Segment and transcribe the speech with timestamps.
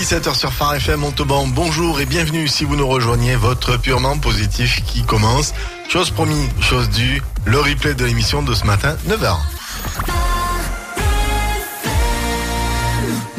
[0.00, 1.46] 17h sur Phare FM Montauban.
[1.46, 3.36] Bonjour et bienvenue si vous nous rejoignez.
[3.36, 5.52] Votre purement positif qui commence.
[5.90, 7.22] Chose promis, chose due.
[7.44, 9.36] Le replay de l'émission de ce matin, 9h.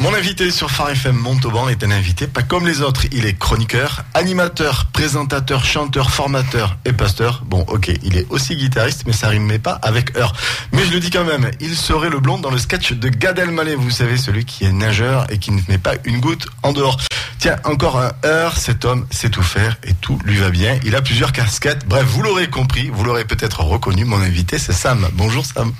[0.02, 3.04] Mon invité sur Phare FM Montauban est un invité pas comme les autres.
[3.12, 7.44] Il est chroniqueur, animateur, présentateur, chanteur, formateur et pasteur.
[7.46, 10.32] Bon, ok, il est aussi guitariste, mais ça rime pas avec heure.
[10.72, 13.38] Mais je le dis quand même, il serait le blond dans le sketch de Gad
[13.38, 13.76] Elmaleh.
[13.76, 16.98] Vous savez, celui qui est nageur et qui ne met pas une goutte en dehors.
[17.38, 20.78] Tiens, encore un heure, cet homme sait tout faire et tout lui va bien.
[20.84, 21.86] Il a plusieurs casquettes.
[21.86, 24.04] Bref, vous l'aurez compris, vous l'aurez peut-être reconnu.
[24.04, 25.08] Mon invité, c'est Sam.
[25.14, 25.72] Bonjour Sam.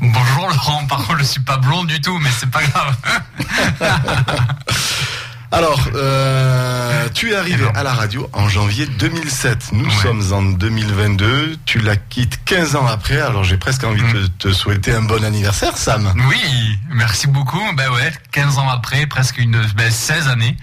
[0.00, 0.86] Bonjour Laurent.
[0.86, 2.96] Par contre, je suis pas blond du tout, mais c'est pas grave.
[5.52, 9.70] Alors, euh, tu es arrivé à la radio en janvier 2007.
[9.72, 11.56] Nous sommes en 2022.
[11.66, 13.20] Tu la quittes 15 ans après.
[13.20, 16.12] Alors, j'ai presque envie de te souhaiter un bon anniversaire, Sam.
[16.28, 17.60] Oui, merci beaucoup.
[17.76, 20.56] Ben ouais, 15 ans après, presque une, ben 16 années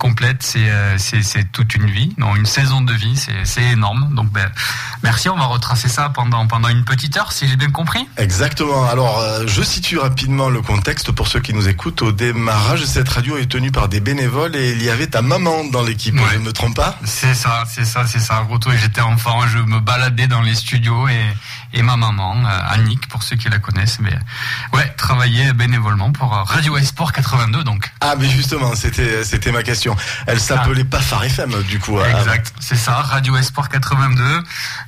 [0.00, 4.08] complète, euh, c'est c'est toute une vie, non, une saison de vie, c'est énorme.
[4.14, 4.50] Donc ben,
[5.02, 8.08] merci, on va retracer ça pendant pendant une petite heure, si j'ai bien compris.
[8.16, 8.88] Exactement.
[8.88, 12.00] Alors, euh, je situe rapidement le contexte pour ceux qui nous écoutent.
[12.00, 15.64] Au démarrage, cette radio est tenue par des bénévoles et il y avait ta maman
[15.70, 16.16] dans l'équipe.
[16.32, 16.98] Je ne me trompe pas?
[17.04, 18.38] C'est ça, c'est ça, c'est ça.
[18.38, 21.24] Roto, j'étais enfant, je me baladais dans les studios et
[21.72, 24.16] et ma maman, euh, Annick, pour ceux qui la connaissent, mais
[24.72, 27.90] ouais, travaillait bénévolement pour Radio Esport 82 donc.
[28.00, 29.96] Ah mais justement, c'était c'était ma question.
[30.26, 32.00] Elle s'appelait pas Phare FM du coup.
[32.00, 34.22] Exact, c'est ça, Radio Esport 82.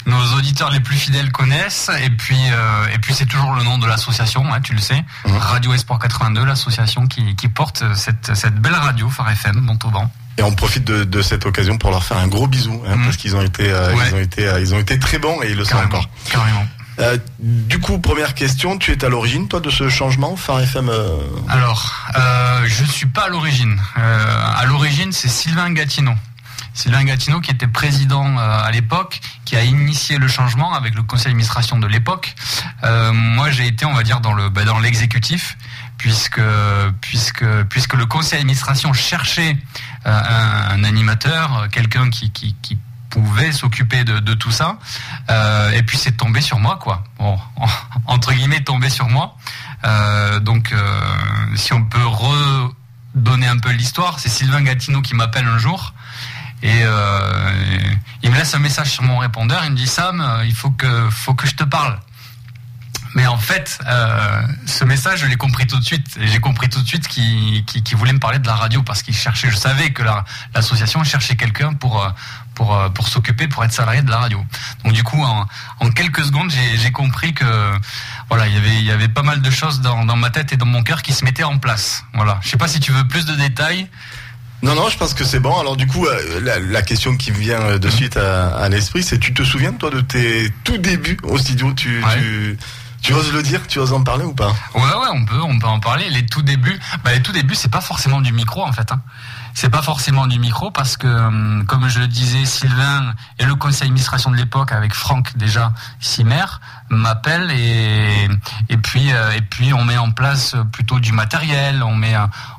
[0.06, 3.78] Nos auditeurs les plus fidèles connaissent et puis euh, et puis c'est toujours le nom
[3.78, 5.36] de l'association, hein, tu le sais, mmh.
[5.36, 10.10] Radio Esport 82, l'association qui, qui porte cette cette belle radio Phare FM Montauban.
[10.38, 13.04] Et on profite de, de, cette occasion pour leur faire un gros bisou, hein, mmh.
[13.04, 15.50] parce qu'ils ont été, euh, ils ont été, euh, ils ont été très bons et
[15.50, 16.08] ils le sont encore.
[16.30, 16.66] Carrément.
[16.98, 20.88] Euh, du coup, première question, tu es à l'origine, toi, de ce changement, Phare FM
[20.88, 21.16] euh...
[21.48, 23.80] Alors, euh, je suis pas à l'origine.
[23.98, 26.14] Euh, à l'origine, c'est Sylvain Gatineau.
[26.74, 31.26] Sylvain Gatineau, qui était président à l'époque, qui a initié le changement avec le conseil
[31.26, 32.34] d'administration de l'époque.
[32.82, 35.58] moi, j'ai été, on va dire, dans le bah, dans l'exécutif,
[36.02, 36.42] puisque
[37.00, 39.56] puisque puisque le conseil d'administration cherchait
[40.04, 42.76] un, un, animateur, quelqu'un qui, qui, qui
[43.08, 44.78] pouvait s'occuper de, de, tout ça.
[45.30, 47.04] Euh, et puis c'est tombé sur moi, quoi.
[47.18, 47.38] Bon,
[48.06, 49.36] entre guillemets, tombé sur moi.
[49.84, 51.00] Euh, donc, euh,
[51.54, 55.94] si on peut redonner un peu l'histoire, c'est Sylvain Gatineau qui m'appelle un jour.
[56.64, 57.78] Et euh,
[58.24, 59.62] il me laisse un message sur mon répondeur.
[59.66, 62.00] Il me dit Sam, euh, il faut que, faut que je te parle.
[63.14, 66.06] Mais en fait, euh, ce message, je l'ai compris tout de suite.
[66.18, 69.14] J'ai compris tout de suite qu'il qu voulait me parler de la radio parce qu'il
[69.14, 69.50] cherchait.
[69.50, 70.02] Je savais que
[70.54, 72.10] l'association cherchait quelqu'un pour
[72.54, 74.42] pour pour s'occuper, pour être salarié de la radio.
[74.84, 75.46] Donc du coup, en,
[75.80, 77.72] en quelques secondes, j'ai compris que
[78.28, 80.52] voilà, il y avait il y avait pas mal de choses dans, dans ma tête
[80.52, 82.04] et dans mon cœur qui se mettaient en place.
[82.14, 82.40] Voilà.
[82.42, 83.88] Je sais pas si tu veux plus de détails.
[84.62, 85.58] Non, non, je pense que c'est bon.
[85.58, 86.06] Alors du coup,
[86.40, 89.72] la, la, question qui me vient de suite à, à l'esprit, c'est tu te souviens
[89.72, 91.72] toi de tes tout débuts au studio?
[91.72, 92.14] Tu, ouais.
[92.14, 92.58] tu
[93.02, 95.58] tu oses le dire Tu oses en parler ou pas Ouais, ouais, on peut, on
[95.58, 96.08] peut en parler.
[96.10, 98.92] Les tout débuts, bah, les tout débuts, c'est pas forcément du micro en fait.
[98.92, 99.00] Hein.
[99.54, 103.54] C'est pas forcément du micro parce que, hum, comme je le disais, Sylvain et le
[103.54, 106.46] conseil d'administration de l'époque avec Franck déjà Simer
[106.88, 108.28] m'appellent et
[108.68, 112.16] et puis euh, et puis on met en place plutôt du matériel, on met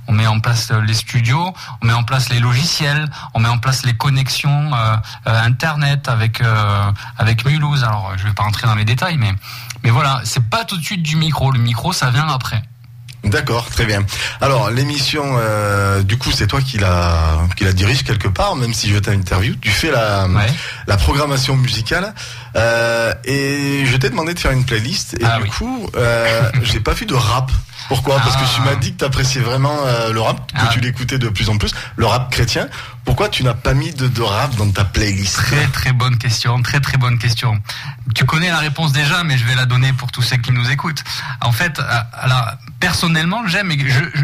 [0.07, 3.57] on met en place les studios, on met en place les logiciels, on met en
[3.57, 4.95] place les connexions euh,
[5.27, 7.83] euh, internet avec euh, avec Mulhouse.
[7.83, 9.33] Alors je vais pas rentrer dans les détails, mais
[9.83, 11.51] mais voilà, c'est pas tout de suite du micro.
[11.51, 12.61] Le micro, ça vient après.
[13.23, 14.03] D'accord, très bien.
[14.41, 18.73] Alors l'émission, euh, du coup, c'est toi qui la qui la dirige quelque part, même
[18.73, 19.55] si je t'interview.
[19.55, 20.51] Tu fais la ouais.
[20.87, 22.13] la programmation musicale
[22.55, 25.49] euh, et je t'ai demandé de faire une playlist et ah, du oui.
[25.49, 27.51] coup, euh, j'ai pas vu de rap.
[27.89, 28.17] Pourquoi?
[28.19, 30.69] Parce que tu m'as dit que tu appréciais vraiment euh, le rap, que Ah.
[30.71, 32.67] tu l'écoutais de plus en plus, le rap chrétien.
[33.03, 35.35] Pourquoi tu n'as pas mis de, de rap dans ta playlist?
[35.35, 37.61] Très très bonne question, très très bonne question.
[38.15, 40.69] Tu connais la réponse déjà, mais je vais la donner pour tous ceux qui nous
[40.71, 41.03] écoutent.
[41.41, 41.83] En fait, euh,
[42.13, 42.51] alors
[42.83, 43.77] personnellement, j'aime, et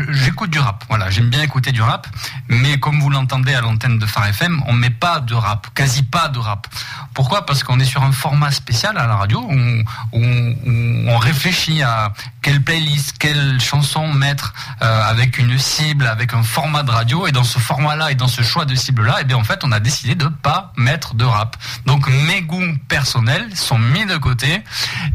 [0.10, 0.84] j'écoute du rap.
[0.90, 2.08] Voilà, j'aime bien écouter du rap,
[2.50, 6.04] mais comme vous l'entendez à l'antenne de Phare FM, on met pas de rap, quasi
[6.04, 6.68] pas de rap.
[7.14, 7.46] Pourquoi?
[7.46, 12.62] Parce qu'on est sur un format spécial à la radio où, on réfléchit à quelle
[12.62, 17.44] playlist, quelle chanson mettre euh, avec une cible, avec un format de radio, et dans
[17.44, 20.16] ce format-là et dans ce choix de cible-là, eh bien en fait, on a décidé
[20.16, 21.56] de pas mettre de rap.
[21.86, 24.62] Donc mes goûts personnels sont mis de côté,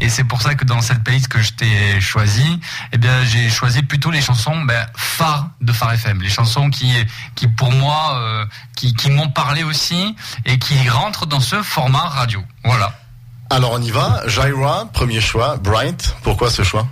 [0.00, 2.60] et c'est pour ça que dans cette playlist que je t'ai choisi,
[2.92, 6.92] eh bien j'ai choisi plutôt les chansons ben, phares de Phare FM, les chansons qui,
[7.34, 8.46] qui pour moi, euh,
[8.76, 10.14] qui, qui m'ont parlé aussi
[10.44, 12.42] et qui rentrent dans ce format radio.
[12.62, 12.92] Voilà.
[13.50, 14.22] Alors on y va.
[14.26, 15.56] Jaira, premier choix.
[15.56, 16.86] Bright, pourquoi ce choix?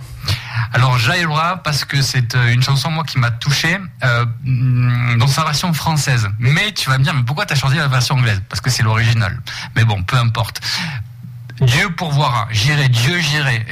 [0.73, 4.25] Alors Jailora parce que c'est euh, une chanson moi qui m'a touché euh,
[5.17, 6.27] dans sa version française.
[6.39, 8.41] Mais tu vas me dire mais pourquoi t'as choisi la version anglaise?
[8.49, 9.39] Parce que c'est l'original.
[9.75, 10.61] Mais bon, peu importe.
[11.65, 13.65] Dieu pourvoira, j'irai, Dieu j'irai,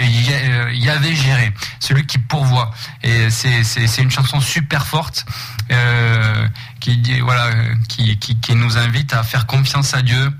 [0.74, 2.72] y avait j'irai, celui qui pourvoit.
[3.04, 5.26] Et c'est une chanson super forte
[5.72, 6.48] euh,
[6.80, 7.50] qui voilà
[7.88, 10.32] qui, qui, qui nous invite à faire confiance à Dieu,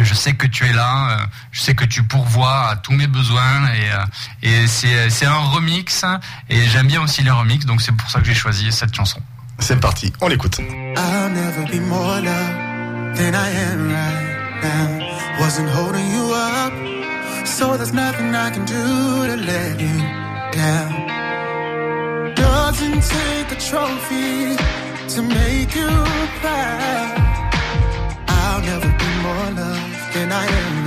[0.00, 3.06] je sais que tu es là, euh, je sais que tu pourvois à tous mes
[3.06, 6.04] besoins et, euh, et c'est un remix
[6.50, 9.20] et j'aime bien aussi les remix donc c'est pour ça que j'ai choisi cette chanson.
[9.58, 10.58] C'est parti, on l'écoute.
[10.58, 15.13] I'll never be more loved than I am right now.
[15.40, 18.84] Wasn't holding you up, so there's nothing I can do
[19.30, 19.98] to let you
[20.52, 22.34] down.
[22.34, 24.56] Doesn't take a trophy
[25.14, 25.90] to make you
[26.40, 27.16] proud.
[28.28, 30.83] I'll never be more loved than I am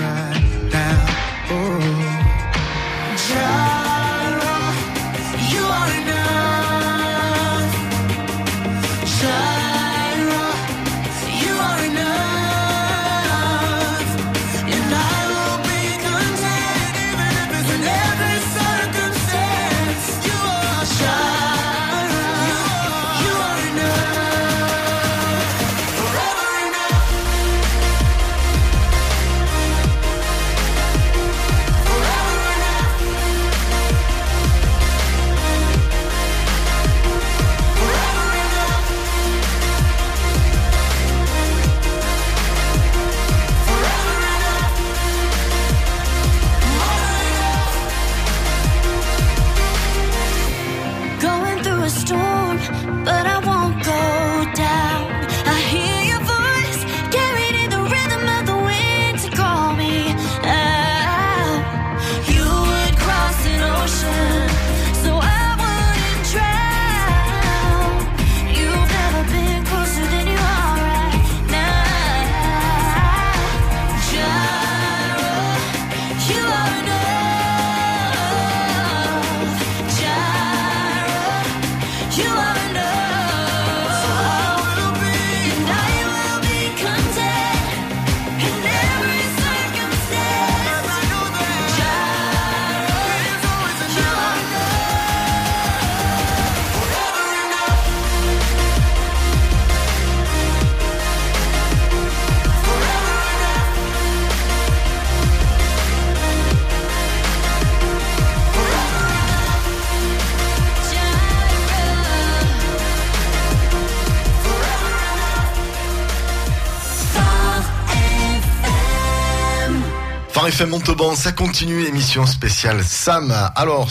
[120.57, 123.31] FM Montauban, ça continue, émission spéciale Sam.
[123.55, 123.89] Alors,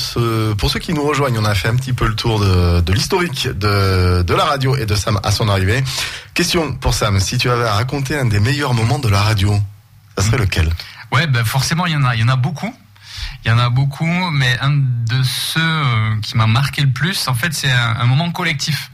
[0.58, 3.46] pour ceux qui nous rejoignent, on a fait un petit peu le tour de, l'historique
[3.46, 5.84] de, la radio et de Sam à son arrivée.
[6.34, 9.56] Question pour Sam, si tu avais à raconter un des meilleurs moments de la radio,
[10.18, 10.68] ça serait lequel?
[11.12, 12.74] Ouais, ben forcément, il y en a, il y en a beaucoup.
[13.44, 17.28] Il y en a beaucoup, mais un de ceux euh, qui m'a marqué le plus,
[17.28, 18.90] en fait, c'est un moment collectif.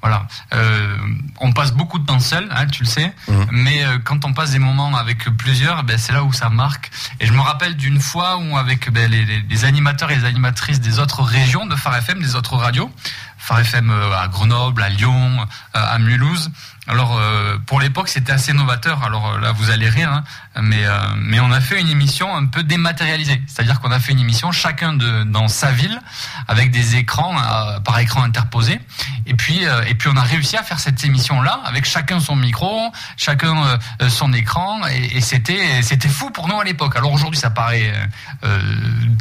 [0.00, 0.26] Voilà.
[0.52, 0.96] Euh,
[1.40, 3.46] on passe beaucoup de temps seul, hein, tu le sais, Mhm.
[3.50, 6.90] mais euh, quand on passe des moments avec plusieurs, ben, c'est là où ça marque.
[7.20, 10.24] Et je me rappelle d'une fois où avec ben, les, les- les animateurs et les
[10.24, 12.92] animatrices des autres régions de Phare FM, des autres radios,
[13.38, 16.50] Phare FM euh, à Grenoble, à Lyon, à Mulhouse.
[16.90, 17.20] Alors
[17.66, 19.02] pour l'époque c'était assez novateur.
[19.04, 20.24] Alors là vous allez rire, hein,
[20.62, 20.84] mais
[21.18, 23.42] mais on a fait une émission un peu dématérialisée.
[23.46, 26.00] C'est-à-dire qu'on a fait une émission chacun de dans sa ville
[26.48, 27.36] avec des écrans
[27.84, 28.80] par écran interposé.
[29.28, 32.18] Et puis euh, et puis on a réussi à faire cette émission là avec chacun
[32.18, 36.96] son micro, chacun euh, euh, son écran et, c'était c'était fou pour nous à l'époque.
[36.96, 37.92] Alors aujourd'hui ça paraît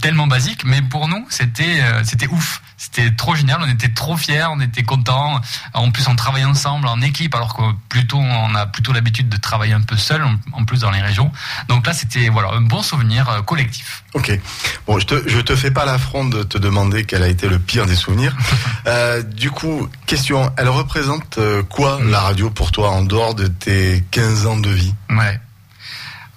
[0.01, 2.61] tellement basique, mais pour nous c'était c'était ouf.
[2.77, 5.41] C'était trop génial, on était trop fiers, on était contents.
[5.73, 9.37] En plus, on travaillait ensemble en équipe, alors que plutôt on a plutôt l'habitude de
[9.37, 10.23] travailler un peu seul,
[10.53, 11.31] en, plus dans les régions.
[11.69, 14.03] Donc là, c'était voilà un bon souvenir collectif.
[14.17, 14.31] Ok.
[14.87, 17.59] Bon, je te, je te fais pas l'affront de te demander quel a été le
[17.59, 18.35] pire des souvenirs.
[18.87, 23.47] Euh, du coup, question, elle représente euh, quoi la radio pour toi en dehors de
[23.47, 24.95] tes 15 ans de vie?
[25.09, 25.41] Ouais.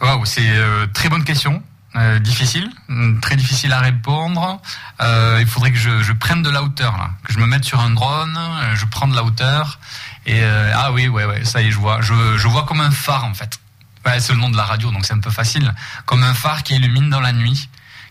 [0.01, 1.63] Waouh, c'est euh, très bonne question.
[1.95, 4.61] Euh, difficile, hum, très difficile à répondre.
[5.01, 7.11] Euh, il faudrait que je, je prenne de la hauteur, là.
[7.23, 8.37] que je me mette sur un drone,
[8.75, 9.79] je prends de la hauteur.
[10.27, 12.01] Et euh, ah oui, ouais, ouais, ça y est, je vois.
[12.01, 13.61] Je, je vois comme un phare en fait.
[14.07, 15.73] Ouais, c'est le nom de la radio, donc c'est un peu facile.
[16.07, 17.69] Comme un phare qui illumine dans la nuit,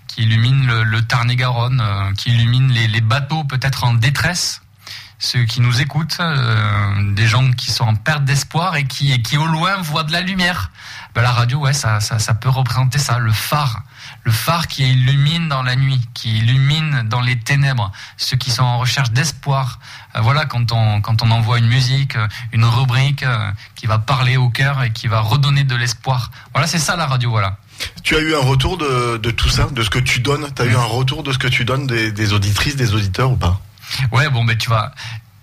[0.10, 4.62] qui illumine le, Tarn-et-Garonne, euh, qui illumine les, bateaux peut-être en détresse,
[5.20, 9.38] ceux qui nous écoutent, euh, des gens qui sont en perte d'espoir et qui, qui
[9.38, 10.72] au loin voient de la lumière.
[11.14, 13.84] Ben, la radio, ouais, ça, ça, peut représenter ça, le phare,
[14.24, 18.64] le phare qui illumine dans la nuit, qui illumine dans les ténèbres, ceux qui sont
[18.64, 19.80] en recherche d'espoir.
[20.16, 22.18] Euh, voilà, quand on, quand on envoie une musique,
[22.52, 23.26] une rubrique
[23.76, 26.32] qui va parler au cœur et qui va redonner de l'espoir.
[26.54, 27.58] Voilà, c'est ça la radio, voilà.
[28.04, 30.48] Tu as eu un retour de, de tout ça, de ce que tu donnes?
[30.56, 33.32] Tu as eu un retour de ce que tu donnes des, des auditrices, des auditeurs
[33.32, 33.60] ou pas?
[34.12, 34.94] Ouais, bon, ben tu vas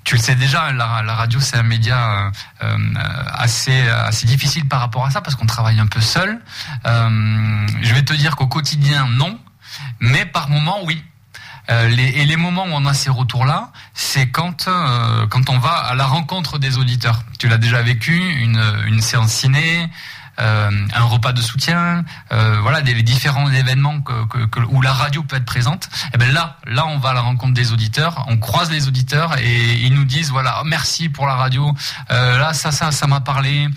[0.07, 2.31] tu le sais déjà, la, radio c'est un média euh,
[2.63, 2.77] euh,
[3.33, 6.39] assez assez difficile par rapport à ça parce qu'on travaille un peu seul.
[6.87, 9.37] Euh, je vais te dire qu'au quotidien non,
[9.99, 11.03] mais par moment oui.
[11.69, 15.59] Euh, les, et les moments où on a ces retours-là, c'est quand euh, quand on
[15.59, 17.25] va à la rencontre des auditeurs.
[17.41, 19.87] Tu l'as déjà vécu, une, une séance ciné, euh,
[20.39, 24.03] un repas de soutien, euh, voilà, des différents événements
[24.71, 25.89] où la radio peut être présente.
[26.15, 29.39] Et ben là, là, on va à la rencontre des auditeurs, on croise les auditeurs
[29.39, 31.75] et ils nous disent voilà, oh, merci pour la radio.
[32.11, 33.69] Euh, là, ça, ça, ça m'a parlé.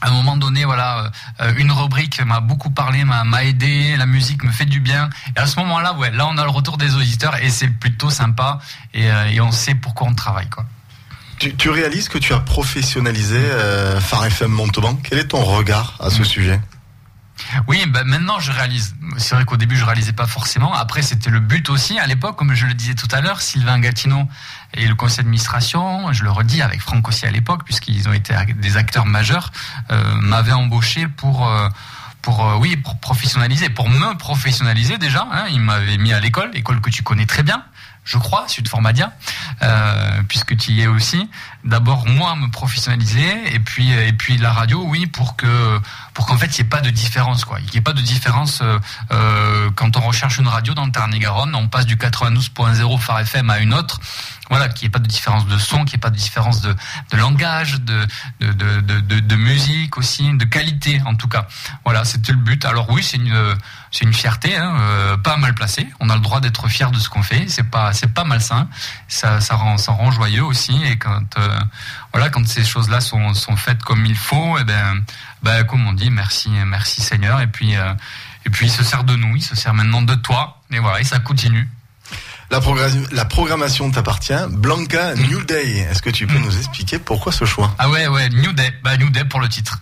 [0.00, 4.42] À un moment donné, voilà, euh, une rubrique m'a beaucoup parlé, m'a aidé, la musique
[4.42, 5.08] me fait du bien.
[5.36, 8.10] Et à ce moment-là, ouais, là, on a le retour des auditeurs et c'est plutôt
[8.10, 8.58] sympa
[8.94, 10.66] et, euh, et on sait pourquoi on travaille, quoi.
[11.42, 14.94] Tu, tu réalises que tu as professionnalisé euh, Phare FM Montauban?
[15.02, 16.60] Quel est ton regard à ce sujet?
[17.66, 18.94] Oui, bah maintenant je réalise.
[19.16, 20.72] C'est vrai qu'au début je réalisais pas forcément.
[20.72, 23.80] Après c'était le but aussi à l'époque, comme je le disais tout à l'heure, Sylvain
[23.80, 24.28] Gatineau
[24.74, 28.34] et le conseil d'administration, je le redis avec Franck aussi à l'époque, puisqu'ils ont été
[28.54, 29.50] des acteurs majeurs,
[29.90, 31.68] euh, m'avaient embauché pour euh,
[32.20, 35.26] pour euh, oui pour professionnaliser, pour me professionnaliser déjà.
[35.32, 37.64] Hein, ils m'avaient mis à l'école, école que tu connais très bien.
[38.04, 39.12] Je crois, Sud Formadia,
[39.62, 41.28] euh, puisque tu y es aussi.
[41.64, 45.80] D'abord moi me professionnaliser et puis et puis la radio, oui, pour que
[46.12, 47.58] pour qu'en fait il n'y ait pas de différence quoi.
[47.60, 48.78] Il n'y ait pas de différence euh,
[49.12, 53.50] euh, quand on recherche une radio dans le Tarn-et-Garonne, on passe du 92.0 Phare FM
[53.50, 54.00] à une autre.
[54.50, 56.60] Voilà, qu'il n'y ait pas de différence de son, qu'il n'y ait pas de différence
[56.60, 56.74] de,
[57.12, 58.06] langage, de,
[58.40, 58.80] de,
[59.20, 61.46] de, musique aussi, de qualité en tout cas.
[61.84, 62.64] Voilà, c'était le but.
[62.66, 63.56] Alors oui, c'est une
[63.92, 65.86] c'est une fierté, hein, euh, pas mal placée.
[66.00, 67.46] On a le droit d'être fier de ce qu'on fait.
[67.48, 68.68] C'est pas c'est pas malsain.
[69.06, 70.82] Ça ça rend ça rend joyeux aussi.
[70.84, 71.51] Et quand euh,
[72.12, 75.02] voilà quand ces choses là sont sont faites comme il faut, et ben
[75.42, 77.40] ben comme on dit, merci merci Seigneur.
[77.40, 77.92] Et puis euh,
[78.46, 80.60] et puis il se sert de nous, il se sert maintenant de toi.
[80.70, 81.68] Et voilà, et ça continue.
[82.50, 84.34] la, programma- la programmation t'appartient.
[84.50, 85.20] Blanca Mm.
[85.28, 85.78] New Day.
[85.90, 87.74] Est-ce que tu peux nous expliquer pourquoi ce choix?
[87.78, 88.70] Ah ouais, ouais, New Day.
[88.84, 89.78] Bah, New Day pour le titre.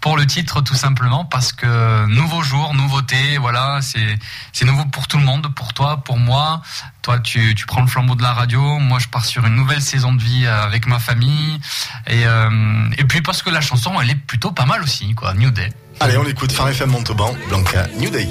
[0.00, 4.18] Pour le titre, tout simplement, parce que nouveau jour, nouveauté, voilà, c'est,
[4.52, 6.62] c'est nouveau pour tout le monde, pour toi, pour moi.
[7.02, 8.78] Toi, tu, tu prends le flambeau de la radio.
[8.78, 11.58] Moi, je pars sur une nouvelle saison de vie euh, avec ma famille.
[12.06, 15.34] Et, euh, et puis, parce que la chanson, elle est plutôt pas mal aussi, quoi.
[15.34, 15.72] New Day.
[16.00, 17.34] Allez, on écoute Phare FM Montauban.
[17.48, 18.28] Blanca New Day.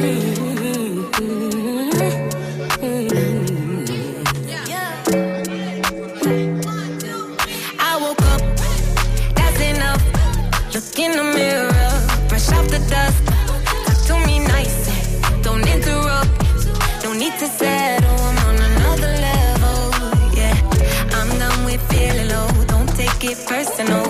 [0.00, 0.67] I
[23.46, 24.07] personal.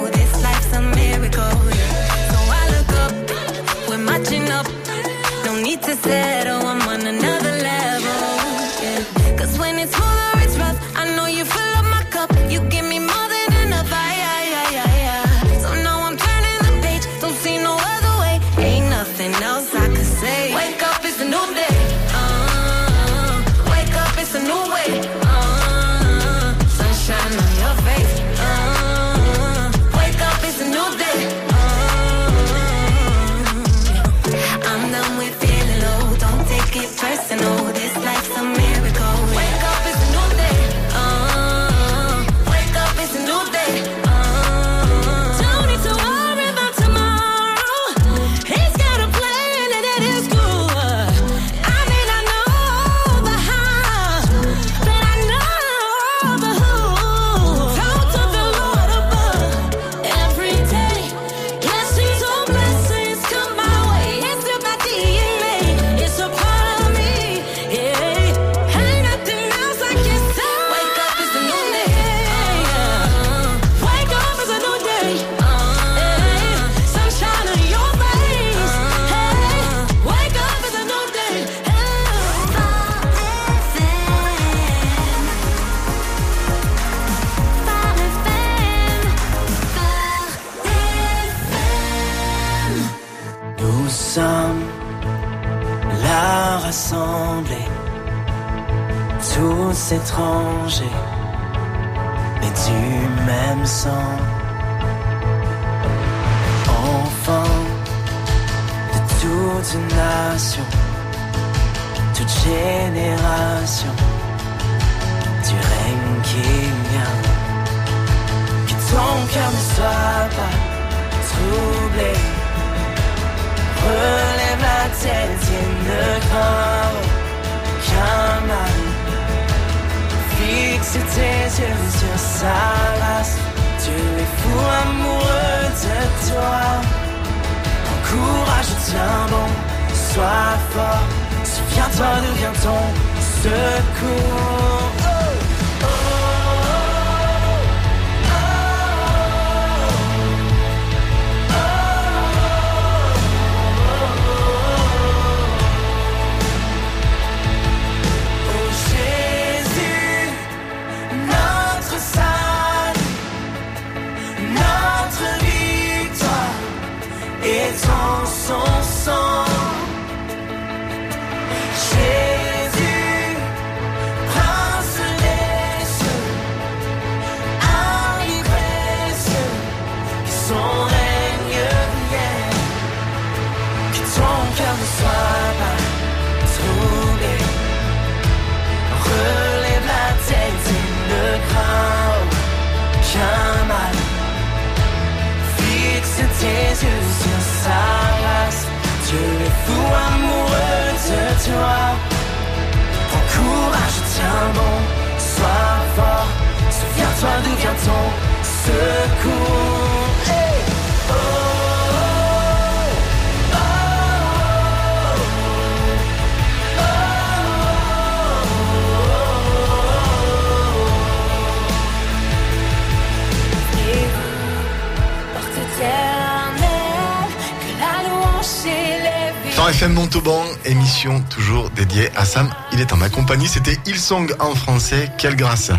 [230.98, 232.48] Émission toujours dédiée à Sam.
[232.72, 235.70] Il est en ma compagnie, c'était Hillsong en français, quelle grâce.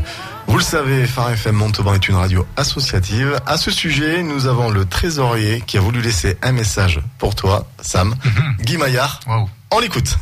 [0.47, 3.37] Vous le savez, Phare FM Montauban est une radio associative.
[3.45, 7.65] À ce sujet, nous avons le trésorier qui a voulu laisser un message pour toi,
[7.81, 8.13] Sam.
[8.61, 9.49] Guy Maillard, Waouh.
[9.75, 10.15] on l'écoute.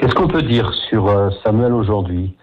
[0.00, 2.34] Qu'est-ce qu'on peut dire sur euh, Samuel aujourd'hui?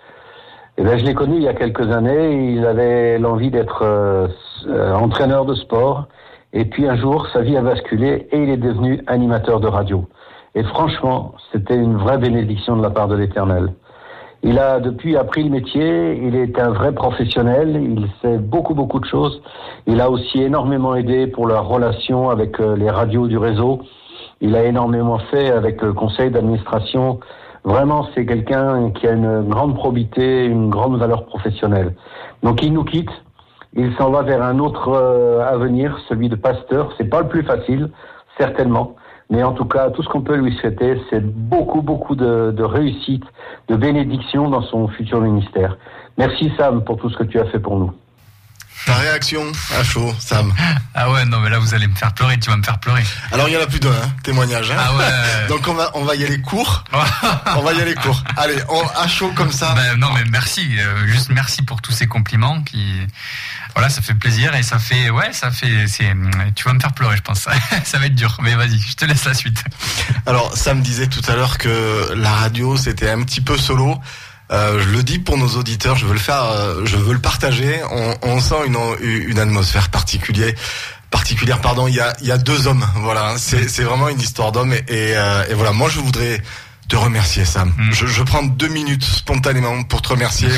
[0.77, 2.53] Eh ben, Je l'ai connu il y a quelques années.
[2.53, 4.27] Il avait l'envie d'être euh,
[4.67, 6.07] euh, entraîneur de sport.
[6.53, 10.07] Et puis un jour, sa vie a basculé et il est devenu animateur de radio.
[10.55, 13.73] Et franchement, c'était une vraie bénédiction de la part de l'Éternel.
[14.41, 18.99] Il a depuis appris le métier, il est un vrai professionnel, il sait beaucoup beaucoup
[18.99, 19.41] de choses.
[19.85, 23.81] Il a aussi énormément aidé pour la relation avec euh, les radios du réseau.
[24.39, 27.19] Il a énormément fait avec le conseil d'administration.
[27.65, 31.93] Vraiment, c'est quelqu'un qui a une grande probité, une grande valeur professionnelle.
[32.41, 33.11] Donc il nous quitte,
[33.73, 36.93] il s'en va vers un autre euh, avenir, celui de pasteur.
[36.97, 37.89] C'est pas le plus facile,
[38.37, 38.95] certainement.
[39.29, 42.63] Mais en tout cas, tout ce qu'on peut lui souhaiter, c'est beaucoup, beaucoup de, de
[42.63, 43.23] réussite,
[43.67, 45.77] de bénédiction dans son futur ministère.
[46.17, 47.91] Merci Sam pour tout ce que tu as fait pour nous.
[48.85, 50.53] Ta réaction à chaud, Sam.
[50.95, 53.03] Ah ouais, non, mais là, vous allez me faire pleurer, tu vas me faire pleurer.
[53.31, 54.71] Alors il y en a plus d'un hein, témoignage.
[54.71, 55.47] Hein Ah ouais.
[55.49, 56.83] Donc on va on va y aller court.
[57.55, 58.23] On va y aller court.
[58.37, 59.73] Allez, on, à chaud comme ça.
[59.73, 63.07] Ben, non, mais merci, euh, juste merci pour tous ces compliments qui,
[63.73, 66.13] voilà, ça fait plaisir et ça fait, ouais, ça fait, c'est,
[66.55, 67.47] tu vas me faire pleurer, je pense.
[67.83, 69.63] ça va être dur, mais vas-y, je te laisse la suite.
[70.25, 73.99] Alors Sam disait tout à l'heure que la radio c'était un petit peu solo.
[74.51, 77.19] Euh, je le dis pour nos auditeurs, je veux le faire, euh, je veux le
[77.19, 77.81] partager.
[77.91, 80.53] On, on sent une, une atmosphère particulière.
[81.11, 81.87] Particulière, pardon.
[81.87, 83.35] Il y a, il y a deux hommes, voilà.
[83.37, 85.71] C'est, vraiment une histoire d'hommes et, et, euh, et voilà.
[85.71, 86.41] Moi, je voudrais
[86.87, 87.73] te remercier, Sam.
[87.77, 87.91] Mm.
[87.91, 90.49] Je, je prends deux minutes spontanément pour te remercier.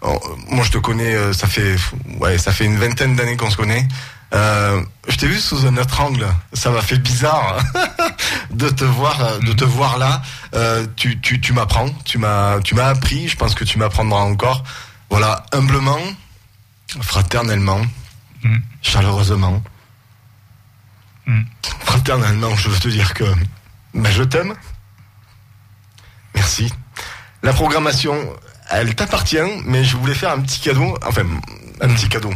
[0.00, 1.74] Oh, moi, je te connais, euh, ça fait,
[2.20, 3.86] ouais, ça fait une vingtaine d'années qu'on se connaît.
[4.34, 6.26] Euh, je t'ai vu sous un autre angle.
[6.52, 7.58] Ça m'a fait bizarre
[8.50, 10.20] de te voir, de te voir là.
[10.54, 13.28] Euh, tu, tu, tu m'apprends, tu m'as, tu m'as appris.
[13.28, 14.64] Je pense que tu m'apprendras encore.
[15.10, 15.98] Voilà, humblement,
[17.00, 17.80] fraternellement,
[18.44, 18.58] Mm.
[18.82, 19.62] chaleureusement,
[21.26, 21.42] Mm.
[21.80, 22.54] fraternellement.
[22.56, 23.24] Je veux te dire que,
[23.94, 24.54] ben, je t'aime.
[26.34, 26.72] Merci.
[27.42, 28.14] La programmation,
[28.70, 31.22] elle t'appartient, mais je voulais faire un petit cadeau, enfin
[31.80, 32.32] un petit cadeau.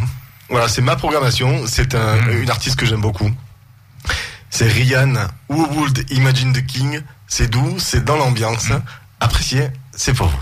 [0.49, 1.67] Voilà, c'est ma programmation.
[1.67, 2.43] C'est un, Mhm.
[2.43, 3.31] une artiste que j'aime beaucoup.
[4.51, 7.01] C'est Rihanna, Who Would Imagine the King.
[7.27, 8.69] C'est doux, c'est dans l'ambiance.
[9.21, 10.39] Appréciez, c'est pour vous.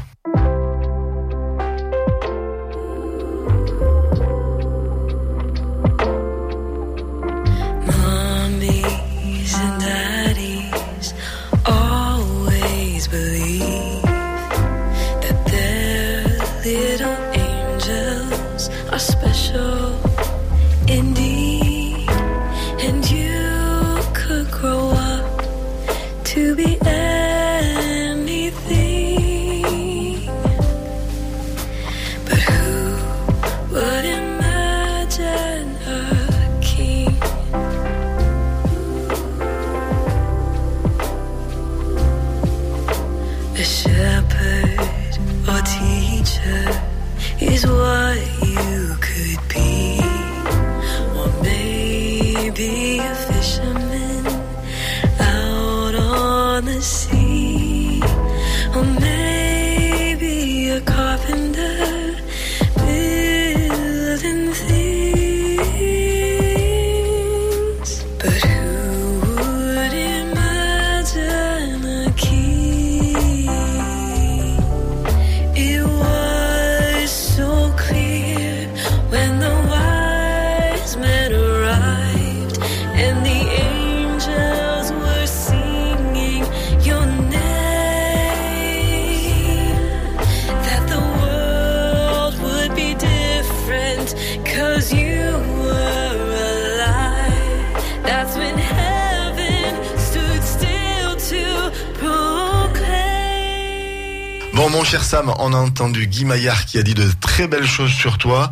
[104.70, 107.90] Mon cher Sam, on a entendu Guy Maillard qui a dit de très belles choses
[107.90, 108.50] sur toi.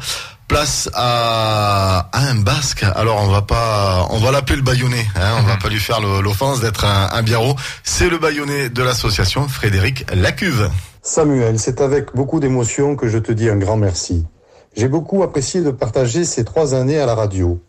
[0.48, 2.83] Place à, à un basque.
[2.96, 5.07] Alors on va pas, on va l'appeler le baïonné.
[5.14, 5.59] Hein, on va Mhm.
[5.59, 7.54] pas lui faire l'offense d'être un, un biarro.
[7.85, 10.70] C'est le baïonné de l'association Frédéric Lacuve.
[11.02, 14.24] Samuel, c'est avec beaucoup d'émotion que je te dis un grand merci.
[14.74, 17.62] J'ai beaucoup apprécié de partager ces trois années à la radio.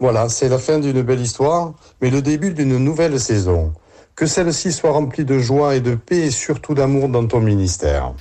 [0.00, 3.72] Voilà, c'est la fin d'une belle histoire, mais le début d'une nouvelle saison.
[4.16, 8.12] Que celle-ci soit remplie de joie et de paix et surtout d'amour dans ton ministère.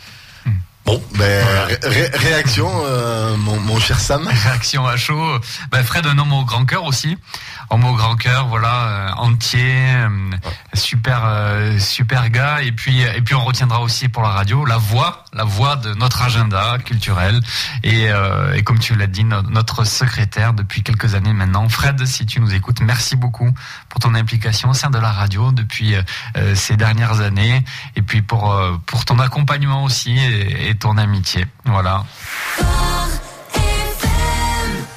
[0.86, 4.28] Bon, ben ré- ré- réaction, euh, mon, mon cher Sam.
[4.28, 5.40] Réaction à chaud.
[5.72, 7.18] Ben, Fred, un homme au grand cœur aussi.
[7.74, 10.08] Homme au grand cœur, voilà, euh, entier, euh,
[10.76, 12.62] super, euh, super gars.
[12.62, 15.92] Et puis, et puis on retiendra aussi pour la radio la voix, la voix de
[15.96, 17.40] notre agenda culturel.
[17.82, 18.10] Et,
[18.54, 21.68] et comme tu l'as dit, no- notre secrétaire depuis quelques années maintenant.
[21.68, 23.52] Fred, si tu nous écoutes, merci beaucoup
[23.90, 25.96] pour ton implication au sein de la radio depuis
[26.54, 27.66] ces dernières années.
[27.96, 28.56] Et puis pour,
[28.86, 31.48] pour ton accompagnement aussi et ton amitié.
[31.66, 32.04] Voilà.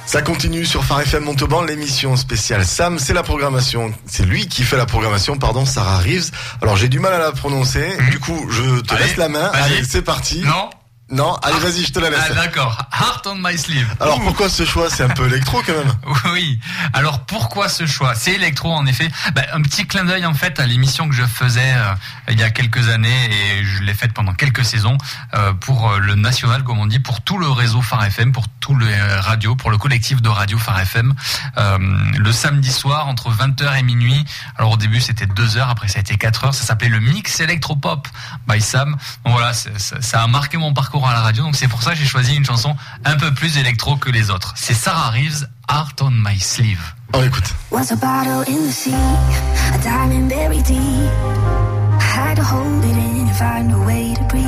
[0.06, 4.62] Ça continue sur Phare FM Montauban, l'émission spéciale Sam, c'est la programmation, c'est lui qui
[4.62, 6.30] fait la programmation, pardon, Sarah Reeves.
[6.62, 9.50] Alors j'ai du mal à la prononcer, du coup je te Allez, laisse la main,
[9.52, 10.42] allez c'est parti.
[10.42, 10.70] Non
[11.08, 12.18] Non, allez vas-y, je te la laisse.
[12.30, 12.78] Ah, d'accord.
[12.92, 13.86] Heart on my sleeve.
[14.00, 14.90] Alors pourquoi ce choix?
[14.90, 15.94] C'est un peu électro quand même.
[16.32, 16.58] Oui.
[16.92, 18.16] Alors pourquoi ce choix?
[18.16, 19.08] C'est électro en effet.
[19.32, 21.94] Bah, un petit clin d'œil en fait à l'émission que je faisais euh,
[22.28, 24.98] il y a quelques années et je l'ai faite pendant quelques saisons
[25.34, 28.48] euh, pour euh, le national comme on dit, pour tout le réseau Phare FM, pour
[28.58, 31.14] tous les euh, radios, pour le collectif de radio Phare FM.
[31.56, 31.78] Euh,
[32.18, 34.24] le samedi soir entre 20h et minuit.
[34.56, 36.54] Alors au début c'était 2 heures, après ça a été 4 heures.
[36.54, 38.08] Ça s'appelait le mix électropop
[38.48, 38.96] by Sam.
[39.24, 41.42] Donc voilà, ça a marqué mon parcours à la radio.
[41.44, 44.30] Donc c'est pour ça que j'ai choisi une chanson un peu plus électro que les
[44.30, 44.54] autres.
[44.56, 46.80] C'est Sarah Reeves, Heart on my sleeve.
[47.12, 47.52] On écoute.
[47.70, 50.76] Was a bottle in the sea, a diamond buried deep.
[50.76, 54.44] I had to hold it in and find a way to breathe.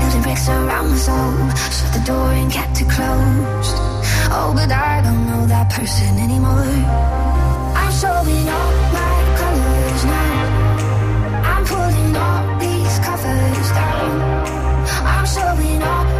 [0.00, 1.34] Building bricks around my soul,
[1.70, 3.76] shut the door and kept it closed.
[4.30, 6.72] Oh, but I don't know that person anymore.
[7.76, 10.64] I'm showing all my colors now.
[11.52, 14.33] I'm pulling all these covers down.
[15.24, 16.13] I'm showing all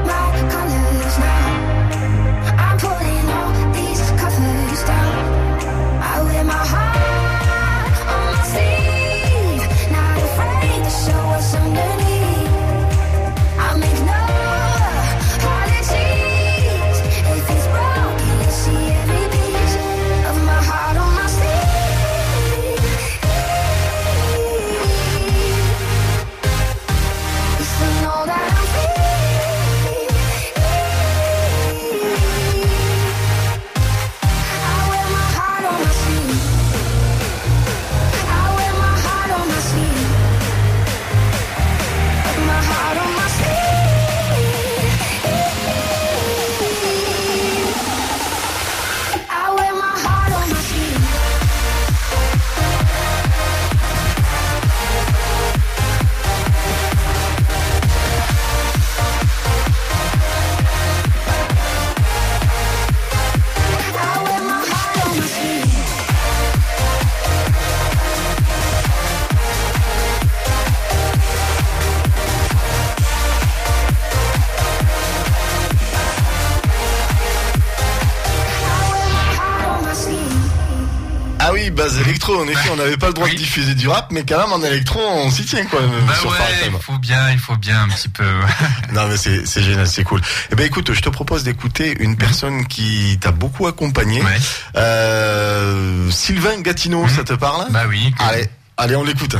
[82.42, 83.32] électro, en effet, on n'avait pas le droit Oui.
[83.34, 86.14] de diffuser du rap, mais quand même en électro, on s'y tient quoi même Bah
[86.20, 88.24] sur ouais, il faut bien, il faut bien un petit peu.
[88.92, 90.20] Non mais c'est c'est génial, c'est cool.
[90.52, 94.22] Eh ben écoute, je te propose d'écouter une personne qui t'a beaucoup accompagné.
[94.22, 94.38] Ouais.
[94.76, 97.08] Euh, Sylvain Gatineau, Mhm.
[97.08, 97.66] ça te parle?
[97.70, 98.14] Bah oui.
[98.18, 99.36] Allez, allez, on l'écoute.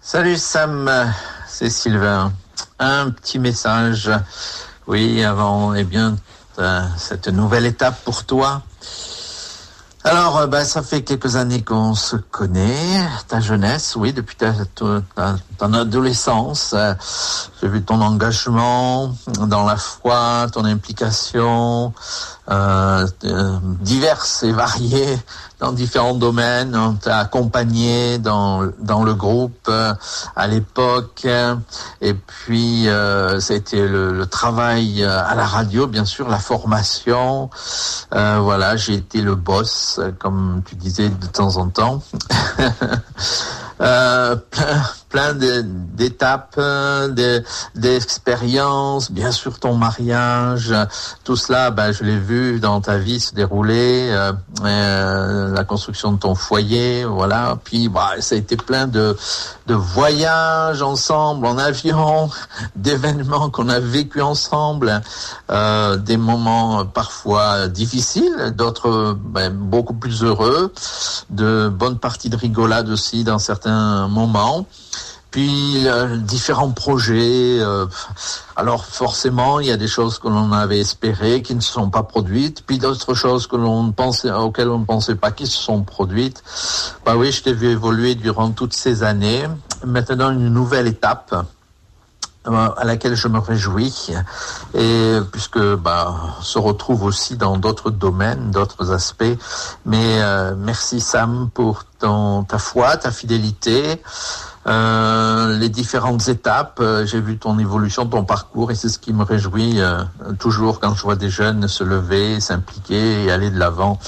[0.00, 0.90] Salut Sam,
[1.48, 2.32] c'est Sylvain.
[2.78, 4.10] Un petit message
[4.86, 6.16] Oui, avant, eh bien,
[6.58, 8.62] euh, cette nouvelle étape pour toi.
[10.02, 13.06] Alors, ben, ça fait quelques années qu'on se connaît.
[13.28, 16.94] Ta jeunesse, oui, depuis ta, ta- ta- ton adolescence, euh,
[17.60, 19.14] j'ai vu ton engagement
[19.46, 21.92] dans la foi, ton implication,
[22.50, 23.06] euh,
[23.82, 25.18] diverses et variées
[25.60, 26.74] dans différents domaines.
[26.74, 29.94] On t'a accompagné dans, dans le groupe euh,
[30.34, 31.22] à l'époque.
[31.26, 31.54] euh,
[32.00, 37.50] Et puis, euh, été le, le travail euh, à la radio, bien sûr, la formation.
[38.14, 42.02] Euh, voilà, j'ai été le boss, comme tu disais de temps en temps.
[45.10, 47.42] plein d'étapes, euh, de-
[47.74, 50.74] d'expériences, bien sûr ton mariage,
[51.24, 54.32] tout cela, ben, je l'ai vu dans ta vie se dérouler, euh,
[54.64, 57.58] euh, la construction de ton foyer, voilà.
[57.64, 59.16] Puis, bah, ça a été plein de,
[59.66, 62.30] de voyages ensemble, en avion,
[62.76, 65.02] d'événements qu'on a vécu ensemble,
[65.50, 70.72] euh, des moments parfois difficiles, d'autres ben, beaucoup plus heureux,
[71.30, 74.66] de bonnes parties de rigolade aussi dans certains moments.
[75.30, 75.86] Puis
[76.18, 77.60] différents projets.
[77.60, 77.86] euh,
[78.56, 81.90] alors forcément, il y a des choses que l'on avait espérées qui ne se sont
[81.90, 85.56] pas produites, puis d'autres choses que l'on pensait, auxquelles on ne pensait pas qui se
[85.58, 86.42] sont produites.
[87.04, 89.46] Bah oui, je t'ai vu évoluer durant toutes ces années.
[89.84, 91.34] Maintenant, une nouvelle étape
[92.46, 94.12] euh, à laquelle je me réjouis
[94.74, 99.36] et puisque bah se retrouve aussi dans d'autres domaines, d'autres aspects.
[99.84, 104.02] Mais euh, merci Sam pour ta foi, ta fidélité,
[104.66, 106.78] euh, les différentes étapes.
[106.80, 110.02] Euh, J'ai vu ton évolution, ton parcours et c'est ce qui me réjouit euh,
[110.38, 113.98] toujours quand je vois des jeunes se lever, s'impliquer et aller de l'avant.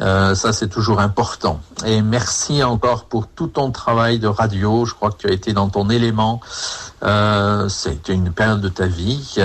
[0.00, 1.60] Euh, ça c'est toujours important.
[1.86, 4.84] Et merci encore pour tout ton travail de radio.
[4.84, 6.40] Je crois que tu as été dans ton élément.
[7.02, 9.36] Euh, c'était une période de ta vie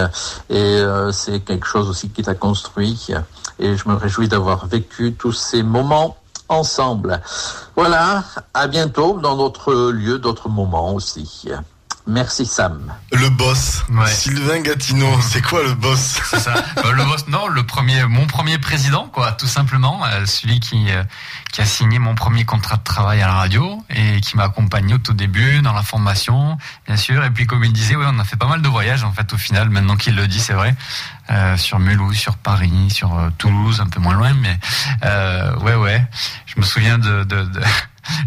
[0.50, 3.10] et euh, c'est quelque chose aussi qui t'a construit
[3.60, 6.18] et je me réjouis d'avoir vécu tous ces moments
[6.50, 7.22] ensemble.
[7.76, 11.50] Voilà, à bientôt dans d'autres lieux, d'autres moments aussi.
[12.10, 12.80] Merci Sam.
[13.12, 14.08] Le boss, Ouais.
[14.08, 16.22] Sylvain Gatineau, c'est quoi le boss?
[16.30, 16.54] C'est ça.
[16.86, 20.90] Euh, le boss, non, le premier, mon premier président, quoi, tout simplement, euh, celui qui
[20.90, 21.04] euh,
[21.52, 24.94] qui a signé mon premier contrat de travail à la radio et qui m'a accompagné
[24.94, 27.24] au tout début dans la formation, bien sûr.
[27.26, 29.34] Et puis comme il disait, oui, on a fait pas mal de voyages en fait
[29.34, 29.70] au final.
[29.70, 30.76] Maintenant qu'il le dit, c'est vrai.
[31.30, 34.58] Euh, sur Mulhouse, sur Paris, sur euh, Toulouse, un peu moins loin, mais
[35.04, 36.06] euh, ouais, ouais.
[36.46, 37.62] Je me souviens de, de, de-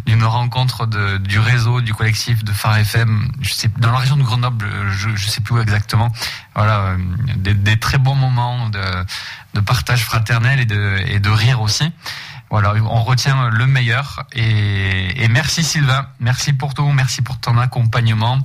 [0.07, 4.17] d'une rencontre de, du réseau, du collectif de Phare FM, je sais, dans la région
[4.17, 6.11] de Grenoble, je, je sais plus où exactement.
[6.55, 6.97] Voilà, euh,
[7.37, 8.83] des, des très bons moments de,
[9.55, 11.93] de partage fraternel et de, et de rire aussi.
[12.51, 14.25] Voilà, on retient le meilleur.
[14.33, 18.39] Et, et merci Sylvain, merci pour tout, merci pour ton accompagnement.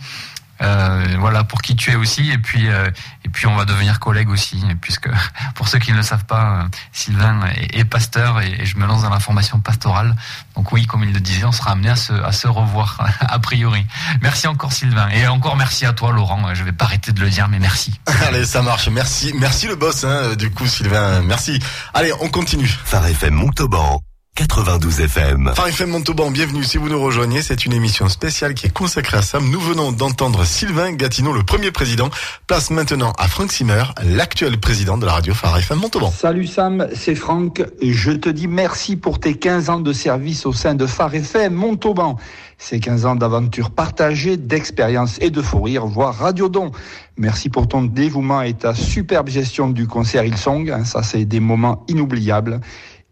[0.62, 2.90] Euh, voilà pour qui tu es aussi et puis euh,
[3.26, 5.10] et puis on va devenir collègues aussi puisque
[5.56, 8.78] pour ceux qui ne le savent pas euh, Sylvain est, est pasteur et, et je
[8.78, 10.16] me lance dans la formation pastorale
[10.56, 13.40] donc oui comme il le disait on sera amené à se à se revoir a
[13.40, 13.86] priori
[14.22, 17.30] merci encore Sylvain et encore merci à toi Laurent je vais pas arrêter de le
[17.30, 18.88] dire mais merci Allez, ça marche.
[18.90, 20.04] Merci, merci le boss.
[20.04, 21.60] Hein, du coup, Sylvain, merci.
[21.94, 22.68] Allez, on continue.
[22.68, 24.02] Phare FM Montauban,
[24.36, 25.54] 92 FM.
[25.56, 26.62] Phare FM Montauban, bienvenue.
[26.66, 29.50] Si vous nous rejoignez, c'est une émission spéciale qui est consacrée à Sam.
[29.50, 32.10] Nous venons d'entendre Sylvain Gatineau, le premier président.
[32.46, 36.12] Place maintenant à Franck Simmer, l'actuel président de la radio Phare FM Montauban.
[36.12, 37.64] Salut Sam, c'est Franck.
[37.82, 41.54] Je te dis merci pour tes 15 ans de service au sein de Phare FM
[41.54, 42.18] Montauban.
[42.58, 46.72] Ces 15 ans d'aventure partagée, d'expérience et de fou rire, voire radiodon.
[47.18, 50.70] Merci pour ton dévouement et ta superbe gestion du concert Hillsong.
[50.72, 52.60] hein, Ça, c'est des moments inoubliables.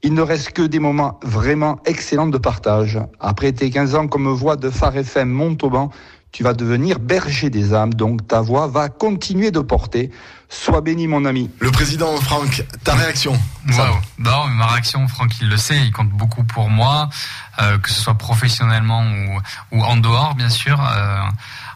[0.05, 2.99] Il ne reste que des moments vraiment excellents de partage.
[3.21, 5.91] Après tes 15 ans comme voix de Phare FM Montauban,
[6.33, 10.11] tu vas devenir berger des âmes, donc ta voix va continuer de porter.
[10.49, 11.49] Sois béni, mon ami.
[11.59, 13.39] Le président Franck, ta réaction.
[13.69, 13.95] Waouh.
[14.17, 17.09] Non, mais ma réaction, Franck, il le sait, il compte beaucoup pour moi,
[17.61, 21.19] euh, que ce soit professionnellement ou, ou en dehors, bien sûr, euh,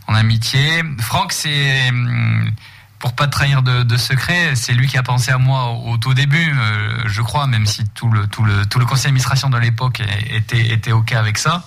[0.08, 0.84] en amitié.
[1.00, 2.52] Franck, c'est hum,
[3.00, 6.14] pour pas trahir de, de secret, c'est lui qui a pensé à moi au, tout
[6.14, 9.58] début, euh, je crois, même si tout le tout le tout le conseil d'administration de
[9.58, 11.64] l'époque était était ok avec ça.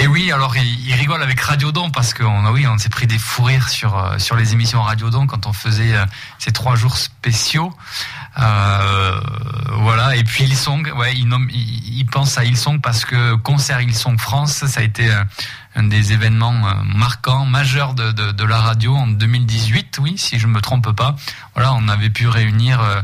[0.00, 3.18] Et oui, alors il, rigole avec Radio Don parce qu'on oui, on s'est pris des
[3.18, 6.06] fous rires sur euh, sur les émissions Radio Don quand on faisait euh,
[6.38, 7.74] ces trois jours spéciaux.
[8.38, 9.20] Euh,
[9.80, 10.14] voilà.
[10.14, 14.64] Et puis Hillsong, ouais, il, nomme, il, pense à Hillsong parce que concert Hillsong France,
[14.66, 15.10] ça a été
[15.78, 20.38] un des événements euh, marquants, majeurs de, de, de la radio en 2018, oui, si
[20.38, 21.14] je me trompe pas.
[21.54, 23.00] Voilà, on avait pu réunir euh,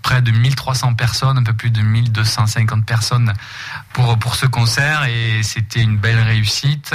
[0.00, 3.34] près de 1300 personnes, un peu plus de 1250 personnes
[3.92, 6.94] pour, pour ce concert et c'était une belle réussite.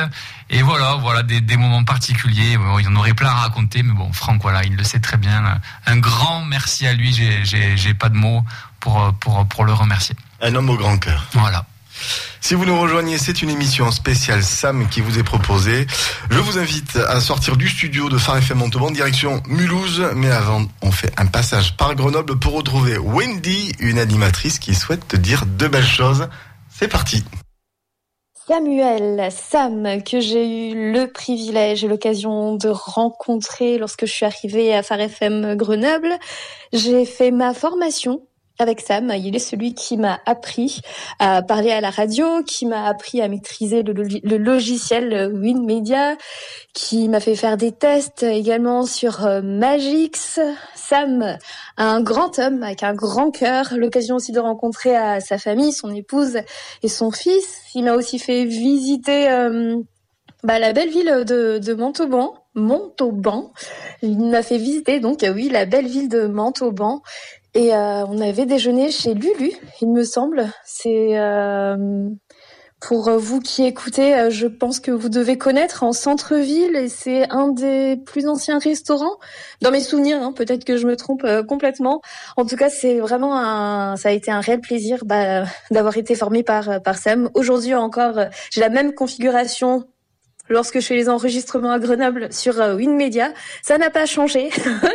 [0.50, 2.58] Et voilà, voilà des, des moments particuliers.
[2.80, 5.18] Il y en aurait plein à raconter, mais bon, Franck, voilà, il le sait très
[5.18, 5.60] bien.
[5.86, 7.14] Un grand merci à lui.
[7.14, 8.44] J'ai pas de mots
[8.80, 10.16] pour, pour, pour le remercier.
[10.42, 11.26] Un homme au grand cœur.
[11.34, 11.66] Voilà.
[12.42, 15.88] Si vous nous rejoignez, c'est une émission spéciale Sam qui vous est proposée.
[16.30, 20.04] Je vous invite à sortir du studio de Phare FM Montauban, direction Mulhouse.
[20.16, 25.08] Mais avant, on fait un passage par Grenoble pour retrouver Wendy, une animatrice qui souhaite
[25.08, 26.28] te dire de belles choses.
[26.70, 27.24] C'est parti.
[28.46, 34.76] Samuel, Sam, que j'ai eu le privilège et l'occasion de rencontrer lorsque je suis arrivée
[34.76, 36.12] à Phare FM Grenoble.
[36.74, 38.22] J'ai fait ma formation
[38.60, 39.12] avec Sam.
[39.16, 40.82] Il est celui qui m'a appris
[41.20, 46.16] à parler à la radio, qui m'a appris à maîtriser le, lo- le logiciel WinMedia,
[46.74, 50.40] qui m'a fait faire des tests également sur euh, Magix.
[50.76, 51.38] Sam,
[51.78, 55.94] un grand homme avec un grand cœur, l'occasion aussi de rencontrer à sa famille, son
[55.94, 56.40] épouse
[56.84, 57.62] et son fils.
[57.74, 59.78] Il m'a aussi fait visiter euh,
[60.44, 62.36] bah, la belle ville de, de Montauban.
[62.56, 63.52] Montauban.
[64.04, 67.02] Il m'a fait visiter donc euh, oui la belle ville de Montauban.
[67.56, 70.48] Et euh, on avait déjeuné chez Lulu, il me semble.
[70.66, 72.10] C'est euh,
[72.82, 77.30] pour vous qui écoutez, euh, je pense que vous devez connaître en centre-ville et c'est
[77.32, 79.18] un des plus anciens restaurants
[79.62, 80.18] dans mes souvenirs.
[80.22, 82.02] hein, Peut-être que je me trompe euh, complètement.
[82.38, 86.16] En tout cas, c'est vraiment un, ça a été un réel plaisir bah, d'avoir été
[86.16, 87.30] formé par par Sam.
[87.36, 88.20] Aujourd'hui encore,
[88.52, 89.86] j'ai la même configuration
[90.50, 93.32] lorsque je fais les enregistrements à Grenoble sur euh, WinMedia.
[93.62, 94.50] Ça n'a pas changé.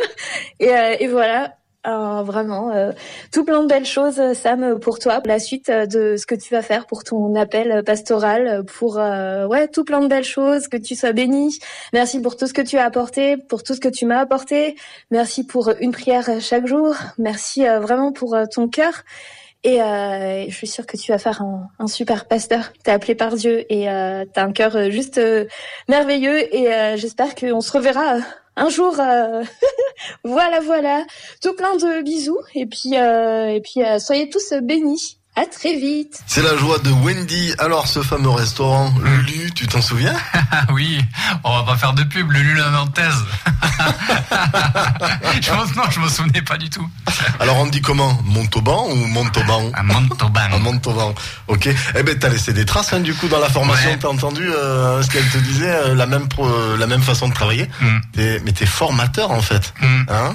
[0.59, 1.55] et, euh, et voilà.
[1.87, 2.91] Euh, vraiment, euh,
[3.31, 6.35] tout plein de belles choses, euh, Sam, pour toi, la suite euh, de ce que
[6.35, 10.25] tu vas faire pour ton appel euh, pastoral, pour euh, ouais, tout plein de belles
[10.25, 11.57] choses, que tu sois béni.
[11.93, 14.75] Merci pour tout ce que tu as apporté, pour tout ce que tu m'as apporté.
[15.09, 16.95] Merci pour une prière chaque jour.
[17.17, 18.91] Merci vraiment pour ton cœur.
[19.63, 22.73] Et euh, je suis sûre que tu vas faire un, super pasteur.
[22.83, 25.19] T'es appelé par Dieu et euh, t'as un cœur juste
[25.87, 26.53] merveilleux.
[26.53, 28.17] Et j'espère qu'on se reverra
[28.59, 28.99] un jour.
[28.99, 29.43] euh,
[30.23, 31.05] voilà, voilà.
[31.41, 32.39] Tout plein de bisous.
[32.55, 35.18] Et puis, euh, et puis, euh, soyez tous bénis.
[35.35, 36.19] À très vite.
[36.27, 37.53] C'est la joie de Wendy.
[37.59, 40.15] Alors, ce fameux restaurant, Lulu, tu t'en souviens?
[40.71, 40.99] Oui,
[41.43, 43.13] on va pas faire de pub, Lulu Nantaise.
[45.41, 46.87] je pense, non, je me souvenais pas du tout.
[47.39, 48.19] Alors, on dit comment?
[48.25, 49.71] Montauban ou Montauban?
[49.73, 50.41] À Montauban.
[50.51, 51.13] À Montauban.
[51.47, 51.69] Ok.
[51.95, 53.91] Eh ben, t'as laissé des traces, hein, du coup, dans la formation.
[53.91, 53.97] Ouais.
[53.99, 57.29] T'as entendu euh, ce qu'elle te disait, euh, la même pro- euh, la même façon
[57.29, 57.69] de travailler.
[57.81, 57.97] Mm.
[58.15, 59.73] Mais t'es formateur, en fait.
[59.81, 60.01] Mm.
[60.09, 60.33] Hein?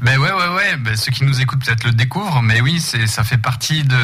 [0.00, 0.76] Ben ouais, ouais, ouais.
[0.76, 3.98] Ben, ceux qui nous écoutent peut-être le découvrent, mais oui, c'est, ça fait partie de,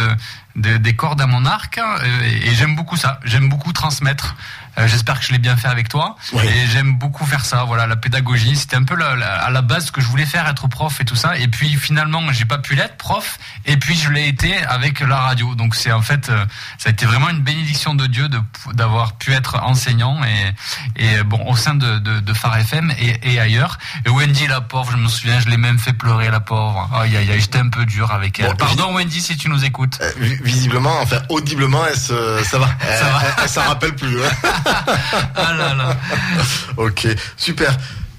[0.57, 3.21] de- des cordes à mon arc, hein, et, et j'aime beaucoup ça.
[3.25, 4.37] J'aime beaucoup transmettre.
[4.79, 6.17] Euh, j'espère que je l'ai bien fait avec toi.
[6.33, 6.43] Oui.
[6.45, 7.65] Et j'aime beaucoup faire ça.
[7.65, 10.27] Voilà, la pédagogie, c'était un peu la- la- à la base ce que je voulais
[10.27, 11.37] faire, être prof et tout ça.
[11.39, 13.39] Et puis finalement, j'ai pas pu l'être prof.
[13.65, 15.55] Et puis je l'ai été avec la radio.
[15.55, 16.45] Donc c'est en fait, euh,
[16.79, 18.41] ça a été vraiment une bénédiction de Dieu de
[18.73, 23.33] d'avoir pu être enseignant et, et bon au sein de, de, de Phare FM et,
[23.35, 23.79] et ailleurs.
[24.05, 26.91] Et Wendy, la pauvre, je me souviens, je l'ai même fait pleurer, la pauvre.
[26.95, 28.47] Aïe aïe aïe, j'étais un peu dur avec elle.
[28.51, 29.99] Bon, Pardon Wendy si tu nous écoutes.
[30.03, 32.69] Euh, vi- Visiblement, enfin, audiblement, elle se- ça va.
[32.81, 33.21] Elle, va.
[33.25, 34.23] elle- elle s'en rappelle plus.
[34.25, 34.31] hein.
[34.67, 35.97] Ah là là.
[36.77, 37.71] ok, super.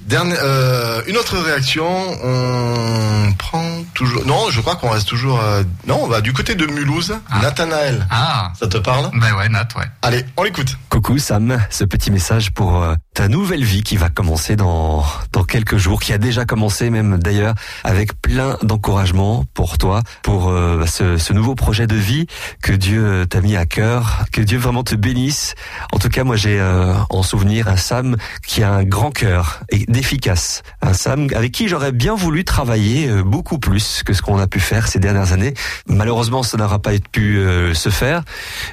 [0.07, 1.85] Dernière, euh, une autre réaction,
[2.23, 4.25] on prend toujours.
[4.25, 5.41] Non, je crois qu'on reste toujours.
[5.41, 7.13] euh, Non, on va du côté de Mulhouse.
[7.29, 7.41] Ah.
[7.41, 8.53] Nathanaël, Ah.
[8.57, 9.09] ça te parle?
[9.19, 9.83] Ben ouais, Nat, ouais.
[10.01, 10.77] Allez, on l'écoute.
[10.89, 15.43] Coucou Sam, ce petit message pour euh, ta nouvelle vie qui va commencer dans, dans
[15.43, 20.85] quelques jours, qui a déjà commencé même d'ailleurs, avec plein d'encouragement pour toi, pour euh,
[20.85, 22.27] ce, ce nouveau projet de vie
[22.63, 25.53] que Dieu euh, t'a mis à cœur, que Dieu vraiment te bénisse.
[25.91, 28.15] En tout cas, moi j'ai euh, en souvenir un Sam
[28.47, 33.09] qui a un grand cœur et d'efficace, un Sam avec qui j'aurais bien voulu travailler
[33.09, 35.55] euh, beaucoup plus que ce qu'on a pu faire ces dernières années.
[35.87, 38.21] Malheureusement, ça n'aura pas pu euh, se faire.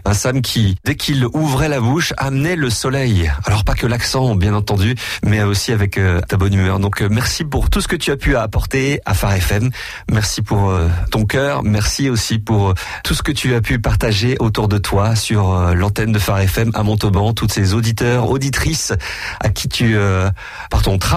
[0.04, 3.32] Un Sam qui, dès qu'il ouvrait la bouche, amenait le soleil.
[3.46, 6.78] Alors pas que l'accent, bien entendu, mais aussi avec euh, ta bonne humeur.
[6.78, 9.70] Donc merci pour tout ce que tu as pu apporter à Phare FM.
[10.11, 10.78] Merci pour
[11.11, 11.62] ton cœur.
[11.62, 16.12] Merci aussi pour tout ce que tu as pu partager autour de toi sur l'antenne
[16.12, 17.32] de Phare FM à Montauban.
[17.32, 18.92] Toutes ces auditeurs, auditrices
[19.40, 20.30] à qui tu, euh,
[20.70, 21.13] par ton travail,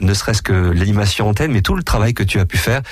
[0.00, 2.82] ne serait-ce que l'animation antenne, mais tout le travail que tu as pu faire,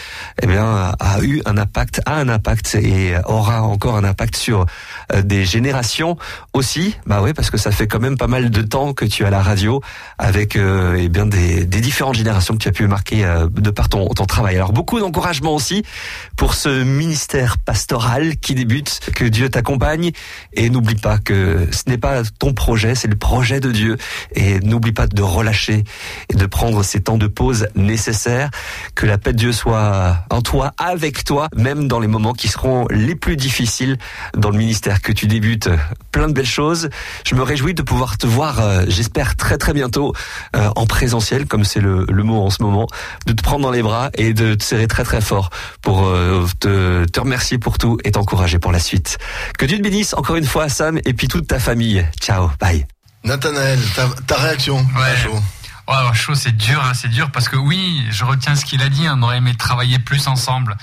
[0.40, 4.64] eh bien, a eu un impact, a un impact et aura encore un impact sur
[5.12, 6.16] euh, des générations
[6.52, 6.96] aussi.
[7.04, 9.30] Bah oui, parce que ça fait quand même pas mal de temps que tu à
[9.30, 9.80] la radio
[10.18, 13.70] avec euh, eh bien des, des différentes générations que tu as pu marquer euh, de
[13.70, 14.54] par ton, ton travail.
[14.54, 15.82] Alors beaucoup d'encouragement aussi
[16.36, 20.12] pour ce ministère pastoral qui débute, que Dieu t'accompagne
[20.52, 23.96] et n'oublie pas que ce n'est pas ton projet, c'est le projet de Dieu
[24.36, 25.82] et n'oublie pas de relâcher
[26.36, 28.50] de prendre ces temps de pause nécessaires.
[28.94, 32.48] Que la paix de Dieu soit en toi, avec toi, même dans les moments qui
[32.48, 33.98] seront les plus difficiles
[34.36, 35.68] dans le ministère que tu débutes.
[36.12, 36.88] Plein de belles choses.
[37.24, 40.12] Je me réjouis de pouvoir te voir, euh, j'espère très très bientôt,
[40.54, 42.86] euh, en présentiel, comme c'est le, le mot en ce moment,
[43.26, 45.50] de te prendre dans les bras et de te serrer très très fort
[45.82, 49.18] pour euh, te, te remercier pour tout et t'encourager pour la suite.
[49.58, 52.06] Que Dieu te bénisse encore une fois, Sam, et puis toute ta famille.
[52.20, 52.86] Ciao, bye.
[53.24, 55.10] Nathanaël, ta, ta réaction à
[55.88, 58.82] Ouais, alors, chaud, c'est dur, hein, c'est dur parce que oui, je retiens ce qu'il
[58.82, 59.06] a dit.
[59.08, 60.76] On aurait aimé travailler plus ensemble.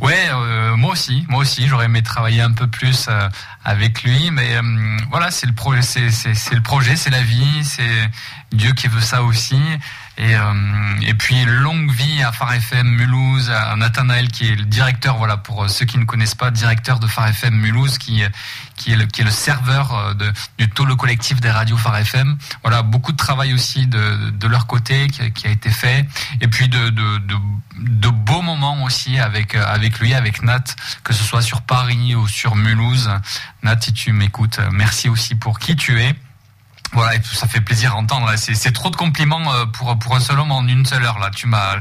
[0.00, 3.28] Ouais, euh, moi aussi, moi aussi, j'aurais aimé travailler un peu plus euh,
[3.64, 4.62] avec lui, mais euh,
[5.10, 8.10] voilà, c'est le projet, c'est le projet, c'est la vie, c'est
[8.52, 9.60] Dieu qui veut ça aussi.
[10.18, 10.40] Et, euh,
[11.02, 15.36] et puis longue vie à Phare FM Mulhouse, à Nathanaël qui est le directeur, voilà
[15.36, 18.22] pour euh, ceux qui ne connaissent pas, directeur de Phare FM Mulhouse, qui
[18.76, 21.98] qui est le qui est le serveur euh, de, du taux collectif des radios Phare
[21.98, 22.36] FM.
[22.62, 26.06] Voilà beaucoup de travail aussi de, de leur côté qui, qui a été fait,
[26.40, 27.34] et puis de de, de
[27.78, 30.64] de beaux moments aussi avec euh, avec lui, avec Nat,
[31.04, 33.10] que ce soit sur Paris ou sur Mulhouse.
[33.62, 36.14] Nat, si tu m'écoutes, euh, merci aussi pour qui tu es.
[36.92, 38.32] Voilà, et ça fait plaisir à entendre.
[38.36, 41.18] C'est, trop de compliments euh, pour pour un seul homme en une seule heure.
[41.18, 41.76] Là, tu m'as,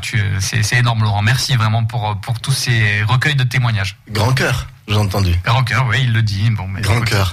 [0.00, 1.22] tu, c'est, énorme, Laurent.
[1.22, 3.96] Merci vraiment pour pour tous ces recueils de témoignages.
[4.10, 5.34] Grand cœur, j'ai entendu.
[5.44, 6.48] Grand cœur, oui, il le dit.
[6.50, 7.32] Bon, mais Grand cœur.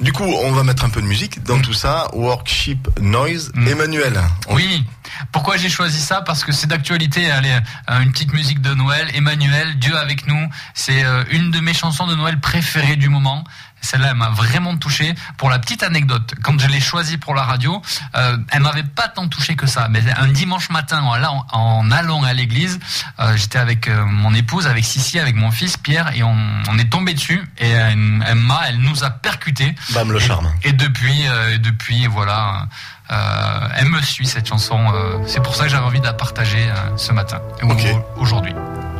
[0.00, 2.06] Du coup, on va mettre un peu de musique dans tout ça.
[2.12, 3.50] Workship Noise.
[3.56, 4.20] Emmanuel.
[4.46, 4.84] on- Oui.
[5.32, 6.20] Pourquoi j'ai choisi ça?
[6.22, 7.28] Parce que c'est d'actualité.
[7.32, 7.58] Allez,
[7.90, 9.08] euh, une petite musique de Noël.
[9.14, 10.48] Emmanuel, Dieu avec nous.
[10.74, 13.42] C'est euh, une de mes chansons de Noël préférées du moment.
[13.80, 15.14] Celle-là, elle m'a vraiment touché.
[15.36, 17.80] Pour la petite anecdote, quand je l'ai choisie pour la radio,
[18.16, 19.88] euh, elle m'avait pas tant touché que ça.
[19.90, 22.78] Mais un dimanche matin, en allant, en allant à l'église,
[23.20, 26.36] euh, j'étais avec euh, mon épouse, avec Sissi, avec mon fils Pierre, et on,
[26.70, 27.48] on est tombé dessus.
[27.58, 29.74] Et elle, elle m'a, elle nous a percuté.
[29.94, 30.52] Bam, le charme.
[30.62, 31.22] Et depuis,
[31.52, 32.66] et depuis, voilà,
[33.10, 34.78] euh, elle me suit cette chanson.
[34.92, 37.86] euh, c'est pour ça que j'avais envie de la partager euh, ce matin, ou Ok.
[38.16, 38.52] aujourd'hui.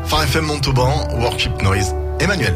[0.07, 1.95] Phare FM Montauban, Workship Noise.
[2.21, 2.55] Emmanuel.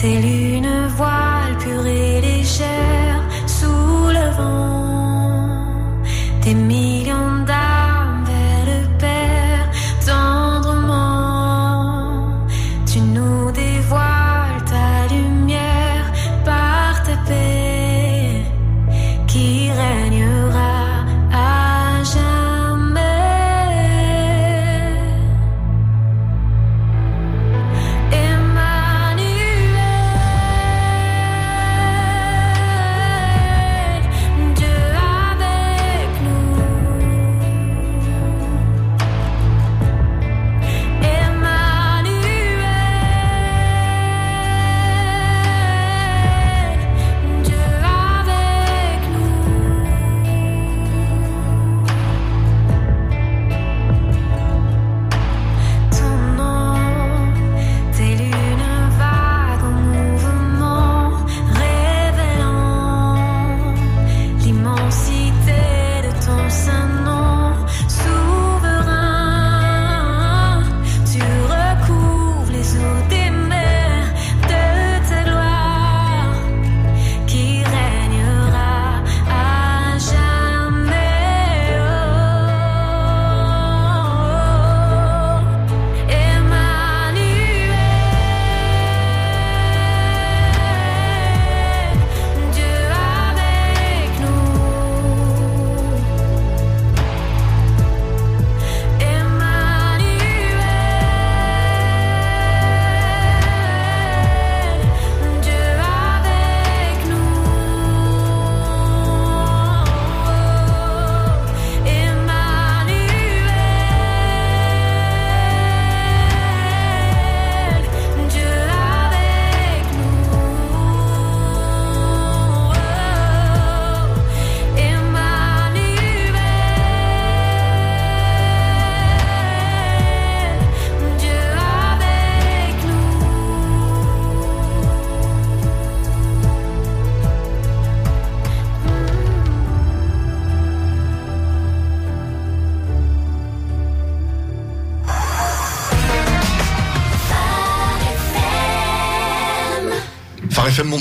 [0.00, 4.89] Tes lunes voiles pures et légères sous le vent,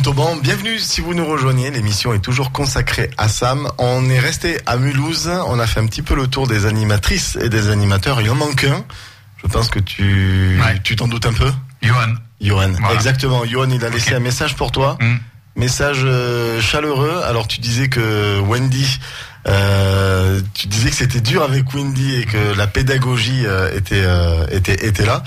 [0.09, 1.69] Montauban, bienvenue si vous nous rejoignez.
[1.69, 3.69] L'émission est toujours consacrée à Sam.
[3.77, 5.29] On est resté à Mulhouse.
[5.45, 8.19] On a fait un petit peu le tour des animatrices et des animateurs.
[8.19, 8.83] Il en manque un.
[9.37, 11.51] Je pense que tu tu t'en doutes un peu.
[11.83, 12.15] Johan.
[12.41, 12.95] Johan, Voilà.
[12.95, 13.45] exactement.
[13.45, 14.97] Johan, il a laissé un message pour toi.
[14.99, 15.17] Mm.
[15.57, 17.21] Message euh, chaleureux.
[17.27, 18.99] Alors tu disais que Wendy,
[19.47, 24.05] euh, tu disais que c'était dur avec Wendy et que la pédagogie euh, était,
[24.55, 25.21] était était là.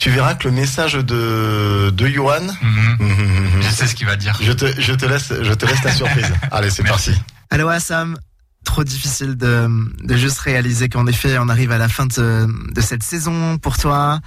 [0.00, 2.96] Tu verras que le message de de Johan, Mhm.
[3.00, 3.62] Mhm.
[3.62, 4.36] Je sais ce qu'il va dire.
[4.40, 6.32] je te je te laisse je te laisse la surprise.
[6.50, 7.12] Allez, c'est parti.
[7.50, 8.16] Allô Assam,
[8.64, 9.68] trop difficile de,
[10.02, 13.76] de juste réaliser qu'en effet on arrive à la fin de, de cette saison pour
[13.76, 14.20] toi,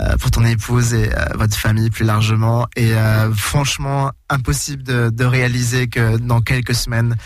[0.00, 2.66] euh, pour ton épouse et euh, votre famille plus largement.
[2.76, 7.16] Et euh, franchement impossible de, de réaliser que dans quelques semaines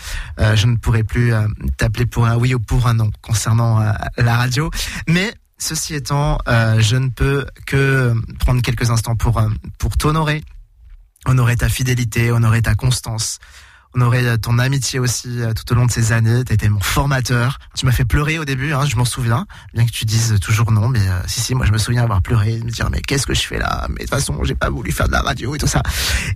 [0.41, 1.47] euh, je ne pourrai plus euh,
[1.77, 4.69] t'appeler pour un oui ou pour un non concernant euh, la radio.
[5.07, 10.43] Mais ceci étant, euh, je ne peux que prendre quelques instants pour, euh, pour t'honorer,
[11.25, 13.39] honorer ta fidélité, honorer ta constance
[13.95, 16.43] honorer euh, ton amitié aussi euh, tout au long de ces années.
[16.43, 17.59] Tu été mon formateur.
[17.75, 19.45] Tu m'as fait pleurer au début, hein, je m'en souviens.
[19.73, 22.21] Bien que tu dises toujours non, mais euh, si, si, moi je me souviens avoir
[22.21, 23.87] pleuré, me dire mais qu'est-ce que je fais là?
[23.89, 25.81] Mais de toute façon, j'ai pas voulu faire de la radio et tout ça.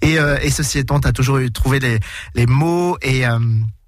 [0.02, 2.00] Et, euh, et ceci étant, tu as toujours trouvé les,
[2.36, 3.26] les mots et...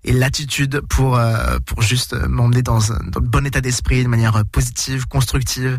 [0.04, 4.08] et l'attitude pour euh, pour juste euh, m'emmener dans dans le bon état d'esprit de
[4.08, 5.78] manière euh, positive, constructive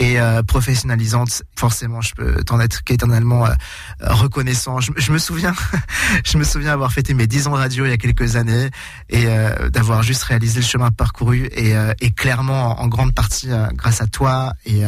[0.00, 1.42] et euh, professionnalisante.
[1.56, 3.52] Forcément, je peux t'en être qu'éternellement euh,
[4.00, 4.80] reconnaissant.
[4.80, 5.54] Je, me souviens,
[6.24, 8.70] je me souviens avoir fêté mes 10 ans de radio il y a quelques années
[9.08, 14.00] et euh, d'avoir juste réalisé le chemin parcouru et, et clairement en, grande partie grâce
[14.00, 14.82] à toi et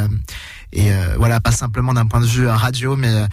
[0.72, 3.26] et voilà pas simplement d'un point de vue radio mais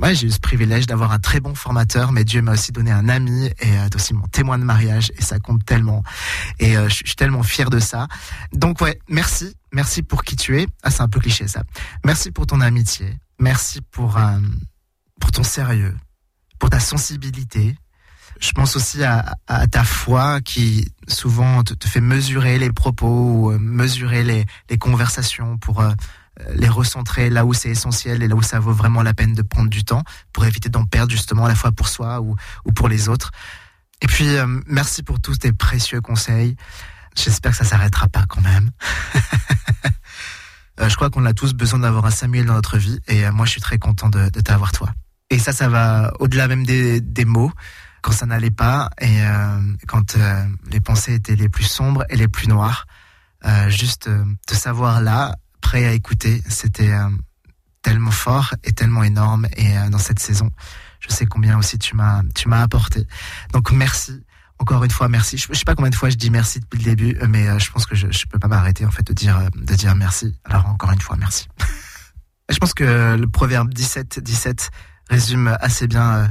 [0.00, 2.90] ouais, j'ai eu ce privilège d'avoir un très bon formateur, mais Dieu m'a aussi donné
[2.90, 6.02] un ami et euh, aussi mon témoin de mariage et ça compte tellement.
[6.58, 8.08] Et euh, je suis- tellement fier de ça.
[8.52, 10.66] Donc ouais, merci, merci pour qui tu es.
[10.82, 11.62] Ah, c'est un peu cliché ça.
[12.04, 13.18] Merci pour ton amitié.
[13.38, 14.38] Merci pour euh,
[15.20, 15.96] pour ton sérieux,
[16.58, 17.76] pour ta sensibilité.
[18.40, 19.36] Je pense aussi à,
[19.70, 25.58] ta foi qui souvent te, fait mesurer les propos ou euh, mesurer les, les conversations
[25.58, 25.80] pour
[26.54, 29.42] les recentrer là où c'est essentiel et là où ça vaut vraiment la peine de
[29.42, 30.02] prendre du temps
[30.32, 33.30] pour éviter d'en perdre justement à la fois pour soi ou, ou pour les autres.
[34.00, 36.56] Et puis, euh, merci pour tous tes précieux conseils.
[37.14, 38.70] J'espère que ça s'arrêtera pas quand même.
[40.80, 43.30] Euh, je crois qu'on a tous besoin d'avoir un Samuel dans notre vie et euh,
[43.30, 44.88] moi je suis très content de, de t'avoir toi.
[45.32, 47.52] Et ça, ça va au-delà même des, mots,
[48.02, 52.16] quand ça n'allait pas et euh, quand euh, les pensées étaient les plus sombres et
[52.16, 52.86] les plus noires.
[53.44, 57.08] Euh, juste euh, te savoir là, prêt à écouter, c'était euh,
[57.80, 59.46] tellement fort et tellement énorme.
[59.56, 60.50] Et euh, dans cette saison,
[61.00, 63.06] je sais combien aussi tu m'as tu m'as apporté.
[63.52, 64.22] Donc merci.
[64.58, 65.38] Encore une fois, merci.
[65.38, 67.58] Je, je sais pas combien de fois je dis merci depuis le début, euh, mais
[67.58, 70.38] je pense que je, je peux pas m'arrêter en fait de dire de dire merci.
[70.44, 71.48] Alors encore une fois, merci.
[72.50, 74.70] je pense que le proverbe 17 17
[75.08, 76.30] résume assez bien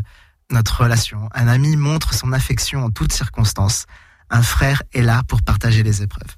[0.51, 1.29] notre relation.
[1.33, 3.85] Un ami montre son affection en toutes circonstances.
[4.29, 6.35] Un frère est là pour partager les épreuves.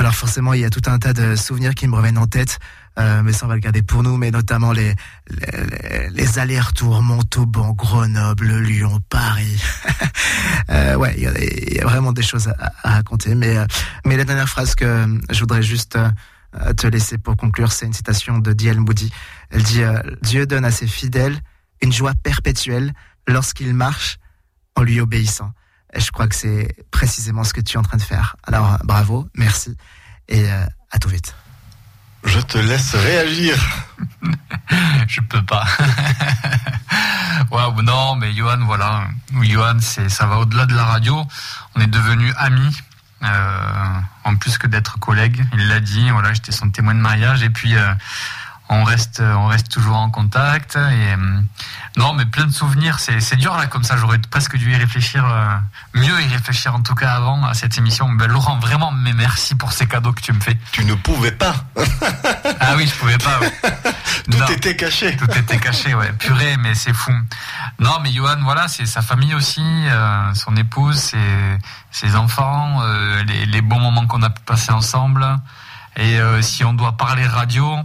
[0.00, 2.58] Alors forcément, il y a tout un tas de souvenirs qui me reviennent en tête,
[2.98, 4.94] euh, mais ça on va le garder pour nous, mais notamment les,
[5.28, 9.62] les, les- allers-retours Montauban, Grenoble, Lyon, Paris.
[10.70, 13.66] euh, ouais, il y, a- vraiment des choses à, à raconter, mais, euh,
[14.06, 17.84] mais la dernière phrase que euh, je voudrais juste euh, te laisser pour conclure, c'est
[17.84, 18.80] une citation de D.L.
[18.80, 19.12] Moody.
[19.50, 21.38] Elle dit euh, Dieu donne à ses fidèles
[21.82, 22.94] une joie perpétuelle
[23.28, 24.16] lorsqu'ils marchent
[24.76, 25.52] en lui obéissant.
[25.92, 28.36] Et je crois que c'est précisément ce que tu es en train de faire.
[28.46, 29.76] Alors, euh, bravo, merci,
[30.28, 31.34] et euh, à tout vite.
[32.24, 33.56] Je te laisse réagir.
[35.08, 35.66] Je peux pas.
[37.50, 39.04] Waouh, non, mais Johan, voilà.
[39.42, 41.24] Johan, c'est, ça va au-delà de la radio.
[41.74, 42.76] On est devenus amis.
[43.22, 46.10] euh, en plus que d'être collègues, il l'a dit.
[46.10, 47.42] Voilà, j'étais son témoin de mariage.
[47.42, 47.92] Et puis, euh,
[48.72, 50.76] on reste, on reste toujours en contact.
[50.76, 51.16] Et euh,
[51.96, 52.98] non, mais plein de souvenirs.
[53.00, 53.96] C'est, c'est dur là, comme ça.
[53.96, 55.56] J'aurais presque dû y réfléchir, euh,
[55.94, 58.08] mieux y réfléchir en tout cas avant à cette émission.
[58.10, 60.56] Ben, Laurent, vraiment, mais merci pour ces cadeaux que tu me fais.
[60.72, 61.54] Tu ne pouvais pas.
[62.62, 63.40] Ah oui, je pouvais pas.
[63.40, 63.52] ouais.
[64.30, 64.46] Tout Non.
[64.46, 65.16] était caché.
[65.16, 66.12] Tout était caché, ouais.
[66.12, 67.10] Purée, mais c'est fou.
[67.80, 71.58] Non, mais Johan, voilà, c'est sa famille aussi, euh, son épouse, ses,
[71.90, 75.26] ses enfants, euh, les, les bons moments qu'on a pu passer ensemble.
[75.96, 77.78] Et euh, si on doit parler radio,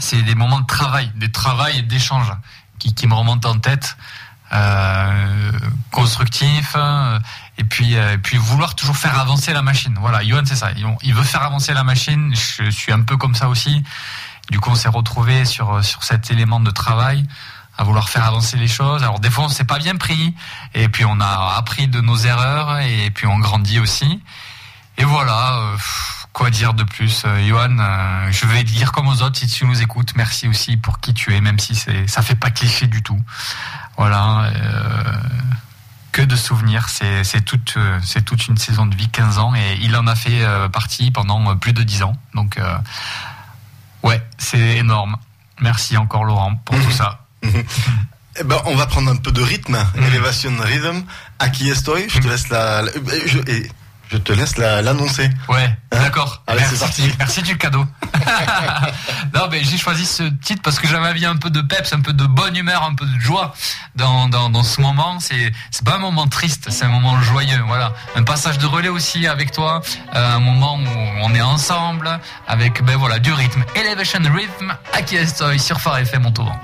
[0.00, 2.32] c'est des moments de travail, des travail et d'échange
[2.78, 3.96] qui, qui me remontent en tête.
[4.52, 5.52] Euh,
[5.90, 7.18] constructif euh,
[7.56, 10.70] et puis euh, et puis vouloir toujours faire avancer la machine voilà Johan c'est ça
[11.02, 13.82] il, veut faire avancer la machine je suis un peu comme ça aussi
[14.50, 17.26] du coup, on s'est retrouvé sur sur cet élément de travail
[17.76, 19.02] à vouloir faire avancer les choses.
[19.02, 20.34] Alors des fois, on s'est pas bien pris,
[20.74, 24.22] et puis on a appris de nos erreurs, et puis on grandit aussi.
[24.98, 25.58] Et voilà.
[25.58, 25.76] euh,
[26.34, 29.64] quoi dire de plus, Euh, Johan euh, Je vais dire comme aux autres, si tu
[29.64, 32.86] nous écoutes, merci aussi pour qui tu es, même si c'est ça fait pas cliché
[32.86, 33.18] du tout.
[33.96, 34.50] Voilà.
[34.54, 35.12] euh,
[36.12, 36.88] que de souvenirs.
[36.90, 40.06] C'est c'est toute euh, c'est toute une saison de vie, 15 ans, et il en
[40.06, 42.16] a fait partie pendant plus de 10 ans.
[42.34, 42.58] Donc
[44.02, 45.16] Ouais, C'est énorme.
[45.60, 47.20] Merci encore Laurent pour tout ça.
[48.36, 49.78] Eh ben, on va prendre un peu de rythme.
[49.94, 51.04] Elevation Rhythm.
[51.38, 52.90] À qui estoy Je te laisse la, la-
[53.26, 53.70] je, et
[54.14, 55.28] je te laisse la- l'annoncer.
[55.48, 56.42] Ouais, d'accord.
[56.46, 57.14] Allez, c'est merci, parti.
[57.18, 57.84] merci du cadeau.
[59.34, 62.00] non, mais j'ai choisi ce titre parce que j'avais envie un peu de peps, un
[62.00, 63.54] peu de bonne humeur, un peu de joie
[63.96, 65.18] dans, dans, dans ce moment.
[65.18, 67.60] C'est c'est pas un moment triste, c'est un moment joyeux.
[67.66, 69.82] Voilà, un passage de relais aussi avec toi,
[70.14, 70.86] euh, un moment où
[71.22, 73.64] on est ensemble avec ben voilà du rythme.
[73.74, 76.54] Elevation Rhythm, à qui estoy sur Phare FM Montauban.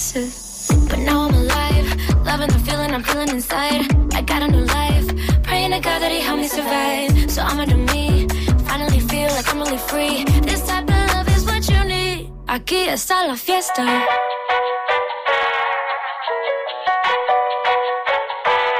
[0.00, 3.84] But now I'm alive, loving the feeling I'm feeling inside.
[4.14, 5.06] I got a new life,
[5.42, 7.30] praying to God that He help me survive.
[7.30, 8.26] So I'ma do me,
[8.64, 10.24] finally feel like I'm really free.
[10.40, 12.32] This type of love is what you need.
[12.46, 13.84] Aquí está la fiesta.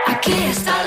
[0.06, 0.79] Aquí está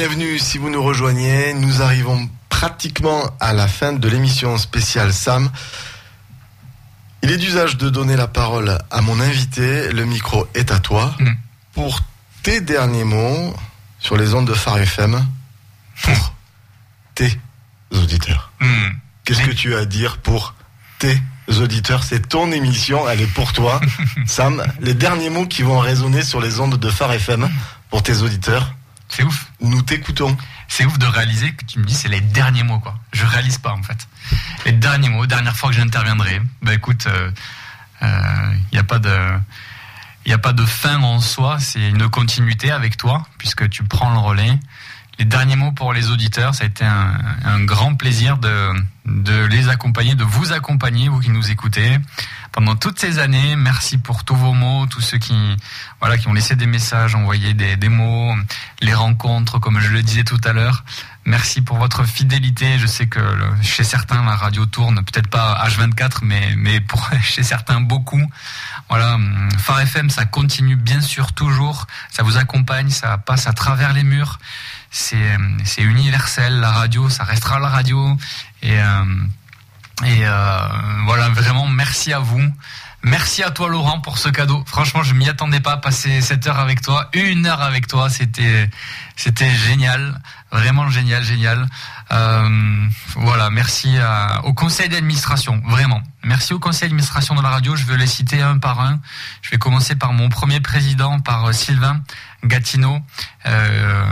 [0.00, 1.52] bienvenue si vous nous rejoignez.
[1.52, 5.50] Nous arrivons pratiquement à la fin de l'émission spéciale Sam.
[7.22, 9.92] Il est d'usage de donner la parole à mon invité.
[9.92, 11.14] Le micro est à toi.
[11.74, 12.00] Pour
[12.42, 13.54] tes derniers mots
[13.98, 15.22] sur les ondes de Phare FM,
[16.02, 16.34] pour
[17.14, 17.38] tes
[17.90, 18.52] auditeurs.
[19.26, 20.54] Qu'est-ce que tu as à dire pour
[20.98, 21.20] tes
[21.58, 22.04] auditeurs?
[22.04, 23.82] C'est ton émission, elle est pour toi.
[24.26, 27.50] Sam, les derniers mots qui vont résonner sur les ondes de Phare FM
[27.90, 28.72] pour tes auditeurs.
[29.10, 29.50] C'est ouf.
[29.60, 30.36] Nous t'écoutons.
[30.68, 32.98] C'est ouf de réaliser que tu me dis c'est les derniers mots quoi.
[33.12, 34.08] Je réalise pas en fait.
[34.64, 36.40] Les derniers mots, dernière fois que j'interviendrai.
[36.62, 37.06] Bah écoute,
[38.02, 38.08] il
[38.72, 39.16] n'y a pas de,
[40.24, 41.58] il y a pas de fin en soi.
[41.58, 44.58] C'est une continuité avec toi puisque tu prends le relais.
[45.18, 48.70] Les derniers mots pour les auditeurs, ça a été un, un grand plaisir de,
[49.04, 51.98] de les accompagner, de vous accompagner, vous qui nous écoutez,
[52.52, 53.56] pendant toutes ces années.
[53.56, 55.56] Merci pour tous vos mots, tous ceux qui,
[56.00, 58.34] voilà, qui ont laissé des messages, envoyé des, des mots,
[58.80, 60.84] les rencontres, comme je le disais tout à l'heure.
[61.26, 62.78] Merci pour votre fidélité.
[62.78, 67.08] Je sais que le- chez certains, la radio tourne, peut-être pas H24, mais, mais pour,
[67.22, 68.22] chez certains, beaucoup.
[68.88, 71.86] Voilà, hum, Phare FM, ça continue bien sûr toujours.
[72.10, 74.38] Ça vous accompagne, ça passe à travers les murs.
[74.90, 76.58] C'est, hum, universel.
[76.58, 78.16] La radio, ça restera la radio.
[78.62, 79.04] Et, euh,
[80.04, 80.58] et euh,
[81.04, 82.42] voilà, vraiment, merci à vous.
[83.02, 84.62] Merci à toi Laurent pour ce cadeau.
[84.66, 85.78] Franchement, je m'y attendais pas.
[85.78, 88.68] Passer cette heure avec toi, une heure avec toi, c'était
[89.16, 90.20] c'était génial,
[90.52, 91.66] vraiment génial, génial.
[92.12, 92.86] Euh,
[93.16, 96.02] voilà, merci à- au conseil d'administration, vraiment.
[96.24, 97.76] Merci au conseil d'administration de la radio.
[97.76, 99.00] Je veux les citer un par un.
[99.42, 102.00] Je vais commencer par mon premier président, par euh, Sylvain
[102.44, 102.98] Gatineau.
[103.46, 104.04] Euh,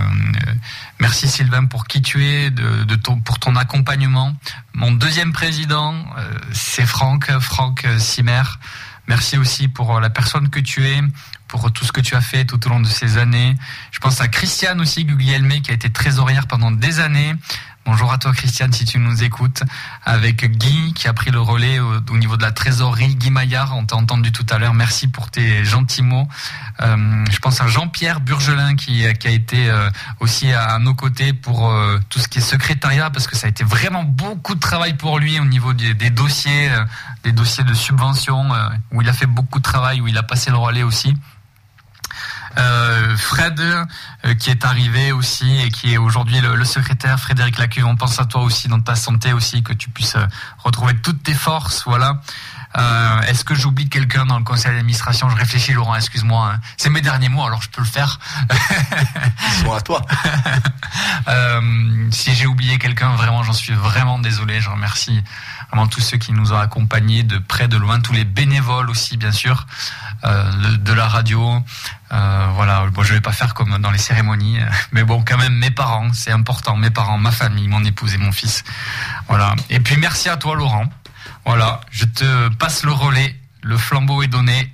[1.01, 2.51] merci Sylvain pour qui tu es,
[3.25, 4.35] pour ton accompagnement.
[4.75, 8.43] Mon deuxième président, euh, c'est Franck, Franck Simer.
[9.09, 11.01] Merci aussi pour euh, la personne que tu es,
[11.49, 13.57] pour tout ce que tu as fait tout au long de ces années.
[13.91, 17.35] Je pense à Christiane aussi, Guglielme, qui a été trésorière pendant des années.
[17.91, 19.63] Bonjour à toi Christiane si tu nous écoutes.
[20.05, 23.15] Avec Guy qui a pris le relais au, au niveau de la trésorerie.
[23.15, 24.75] Guy Maillard, on t'a entendu tout à l'heure.
[24.75, 26.29] Merci pour tes gentils mots.
[26.83, 29.89] Euh, je pense à Jean-Pierre Burgelin qui, a été euh,
[30.21, 33.51] aussi à nos côtés pour euh, tout ce qui est secrétariat parce que ça a
[33.51, 36.71] été vraiment beaucoup de travail pour lui au niveau des, des dossiers,
[37.25, 38.51] des dossiers de subvention
[38.93, 41.15] où il a fait beaucoup de travail, où il a passé le relais aussi.
[42.59, 47.19] Euh, Fred euh, qui est arrivé aussi et qui est aujourd'hui le, le secrétaire.
[47.21, 50.27] Frédéric Lacuve on pense à toi aussi dans ta santé aussi que tu puisses euh,
[50.59, 51.85] retrouver toutes tes forces.
[51.87, 52.21] Voilà.
[52.77, 55.31] Euh, est-ce que j'oublie quelqu'un dans le conseil d'administration?
[55.31, 56.61] Je réfléchis Laurent excuse-moi hein.
[56.77, 58.19] c'est mes derniers mots alors je peux le faire.
[58.51, 60.03] Ils sont à toi.
[61.29, 61.61] Euh,
[62.11, 64.61] si j'ai oublié quelqu'un vraiment j'en suis vraiment désolé.
[64.61, 65.23] Je remercie
[65.69, 69.17] vraiment tous ceux qui nous ont accompagnés de près de loin tous les bénévoles aussi
[69.17, 69.67] bien sûr
[70.25, 71.63] euh, de, la radio
[72.11, 75.37] euh, voilà, bon, je vais pas faire comme dans les cérémonies, euh, mais bon, quand
[75.37, 78.65] même, mes parents, c'est important, mes parents, ma famille, mon épouse et mon fils.
[79.29, 79.55] Voilà.
[79.69, 80.89] Et puis merci à toi, Laurent.
[81.45, 84.73] Voilà, je te passe le relais, le flambeau est donné,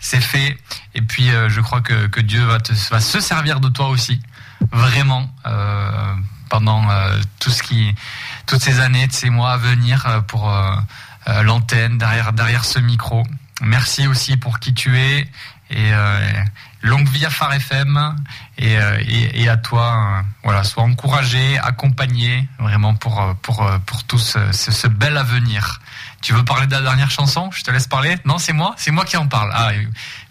[0.00, 0.58] c'est fait.
[0.94, 3.88] Et puis, euh, je crois que, que Dieu va, te, va se servir de toi
[3.88, 4.22] aussi,
[4.72, 6.14] vraiment, euh,
[6.48, 7.94] pendant euh, tout ce qui,
[8.46, 12.78] toutes ces années, de ces mois à venir euh, pour euh, l'antenne derrière, derrière ce
[12.78, 13.22] micro.
[13.60, 15.26] Merci aussi pour qui tu es
[15.70, 15.90] et
[16.82, 18.14] longue vie à Phare FM
[18.58, 18.76] et,
[19.34, 20.22] et, à toi.
[20.44, 25.80] voilà, sois encouragé, accompagné vraiment pour pour pour tout ce, ce, ce bel avenir.
[26.22, 27.50] Tu veux parler de la dernière chanson?
[27.52, 28.16] Je te laisse parler.
[28.24, 29.50] Non, c'est moi, c'est moi qui en parle.
[29.52, 29.70] Ah,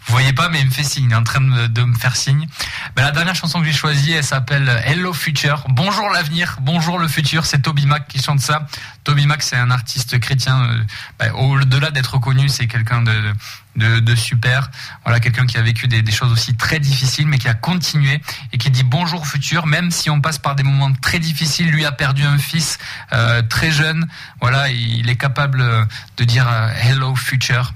[0.06, 2.14] vous voyez pas, mais il me fait signe, il est en train de me, faire
[2.14, 2.46] signe.
[2.94, 5.64] Ben, la dernière chanson que j'ai choisie, elle s'appelle Hello Future.
[5.68, 7.44] Bonjour l'avenir, bonjour le futur.
[7.44, 8.66] C'est Toby Mac qui chante ça.
[9.02, 10.62] Toby Mac, c'est un artiste chrétien.
[10.62, 10.82] euh,
[11.18, 13.32] ben, Au-delà d'être reconnu, c'est quelqu'un de,
[13.74, 14.70] de, de super.
[15.04, 18.20] Voilà, quelqu'un qui a vécu des, des choses aussi très difficiles, mais qui a continué
[18.52, 21.68] et qui dit bonjour futur, même si on passe par des moments très difficiles.
[21.68, 22.78] Lui a perdu un fils
[23.12, 24.06] euh, très jeune.
[24.40, 25.84] Voilà, il est capable euh,
[26.16, 27.72] de dire euh, hello future.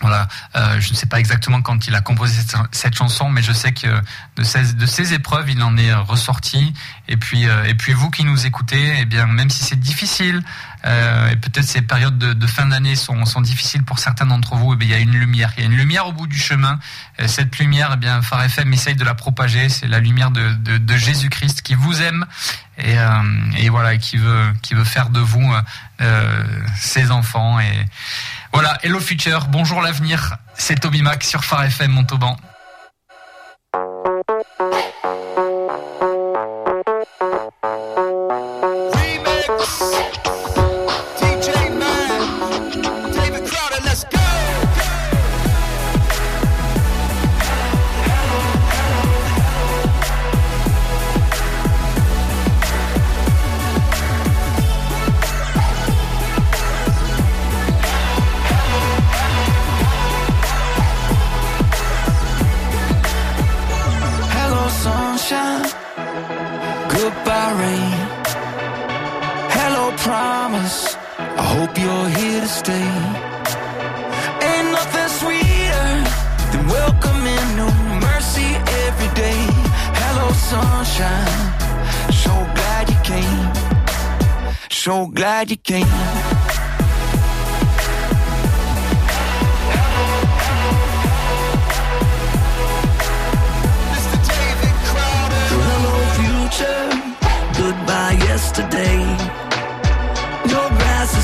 [0.00, 2.40] Voilà, euh, je ne sais pas exactement quand il a composé
[2.70, 3.88] cette, chanson, mais je sais que
[4.36, 6.72] de ces, de ces épreuves, il en est euh, ressorti.
[7.08, 10.42] Et puis, euh, et puis vous qui nous écoutez, eh bien, même si c'est difficile,
[10.84, 14.54] euh, et peut-être ces périodes de, de fin d'année sont, sont difficiles pour certains d'entre
[14.54, 16.28] vous, eh bien, il y a une lumière, il y a une lumière au bout
[16.28, 16.78] du chemin.
[17.20, 19.68] Euh, cette lumière, eh bien, Phare FM essaye de la propager.
[19.68, 22.26] C'est la lumière de, de, de Jésus-Christ qui vous aime
[22.78, 23.22] et, euh,
[23.56, 25.52] et voilà, qui veut, qui veut faire de vous
[26.00, 26.44] euh,
[26.76, 27.84] ses enfants et
[28.52, 32.36] voilà, Hello Future, bonjour l'avenir, c'est Toby Mac sur Phare FM Montauban.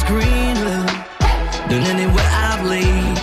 [0.06, 0.84] Greener
[1.68, 3.18] than anywhere I've laid.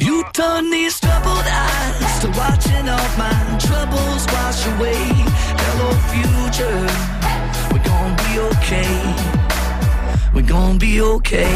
[0.00, 5.04] You turn these troubled eyes to watching all my troubles wash away.
[5.62, 6.86] Hello, future.
[7.70, 8.94] We're gonna be okay.
[10.34, 11.54] We're gonna be okay.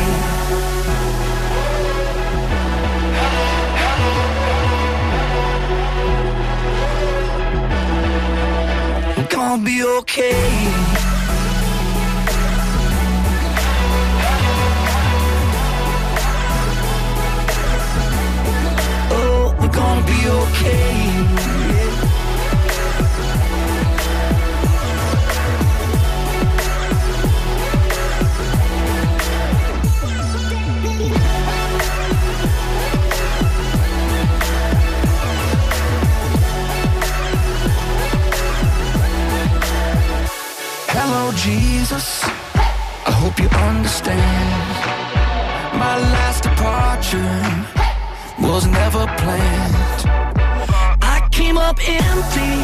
[9.16, 10.88] We're gonna be okay.
[19.79, 20.89] Gonna be okay.
[40.91, 42.24] Hello, Jesus.
[43.07, 44.68] I hope you understand.
[45.79, 47.78] My last departure
[48.41, 49.74] was never planned.
[51.03, 52.55] I came up empty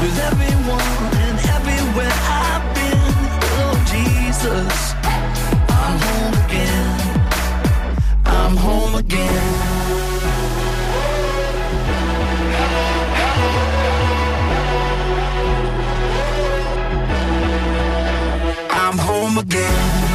[0.00, 0.80] with everyone
[1.24, 3.14] and everywhere I've been.
[3.60, 4.94] Oh, Jesus,
[5.68, 6.94] I'm home again.
[8.26, 9.74] I'm home again.
[18.70, 20.13] I'm home again.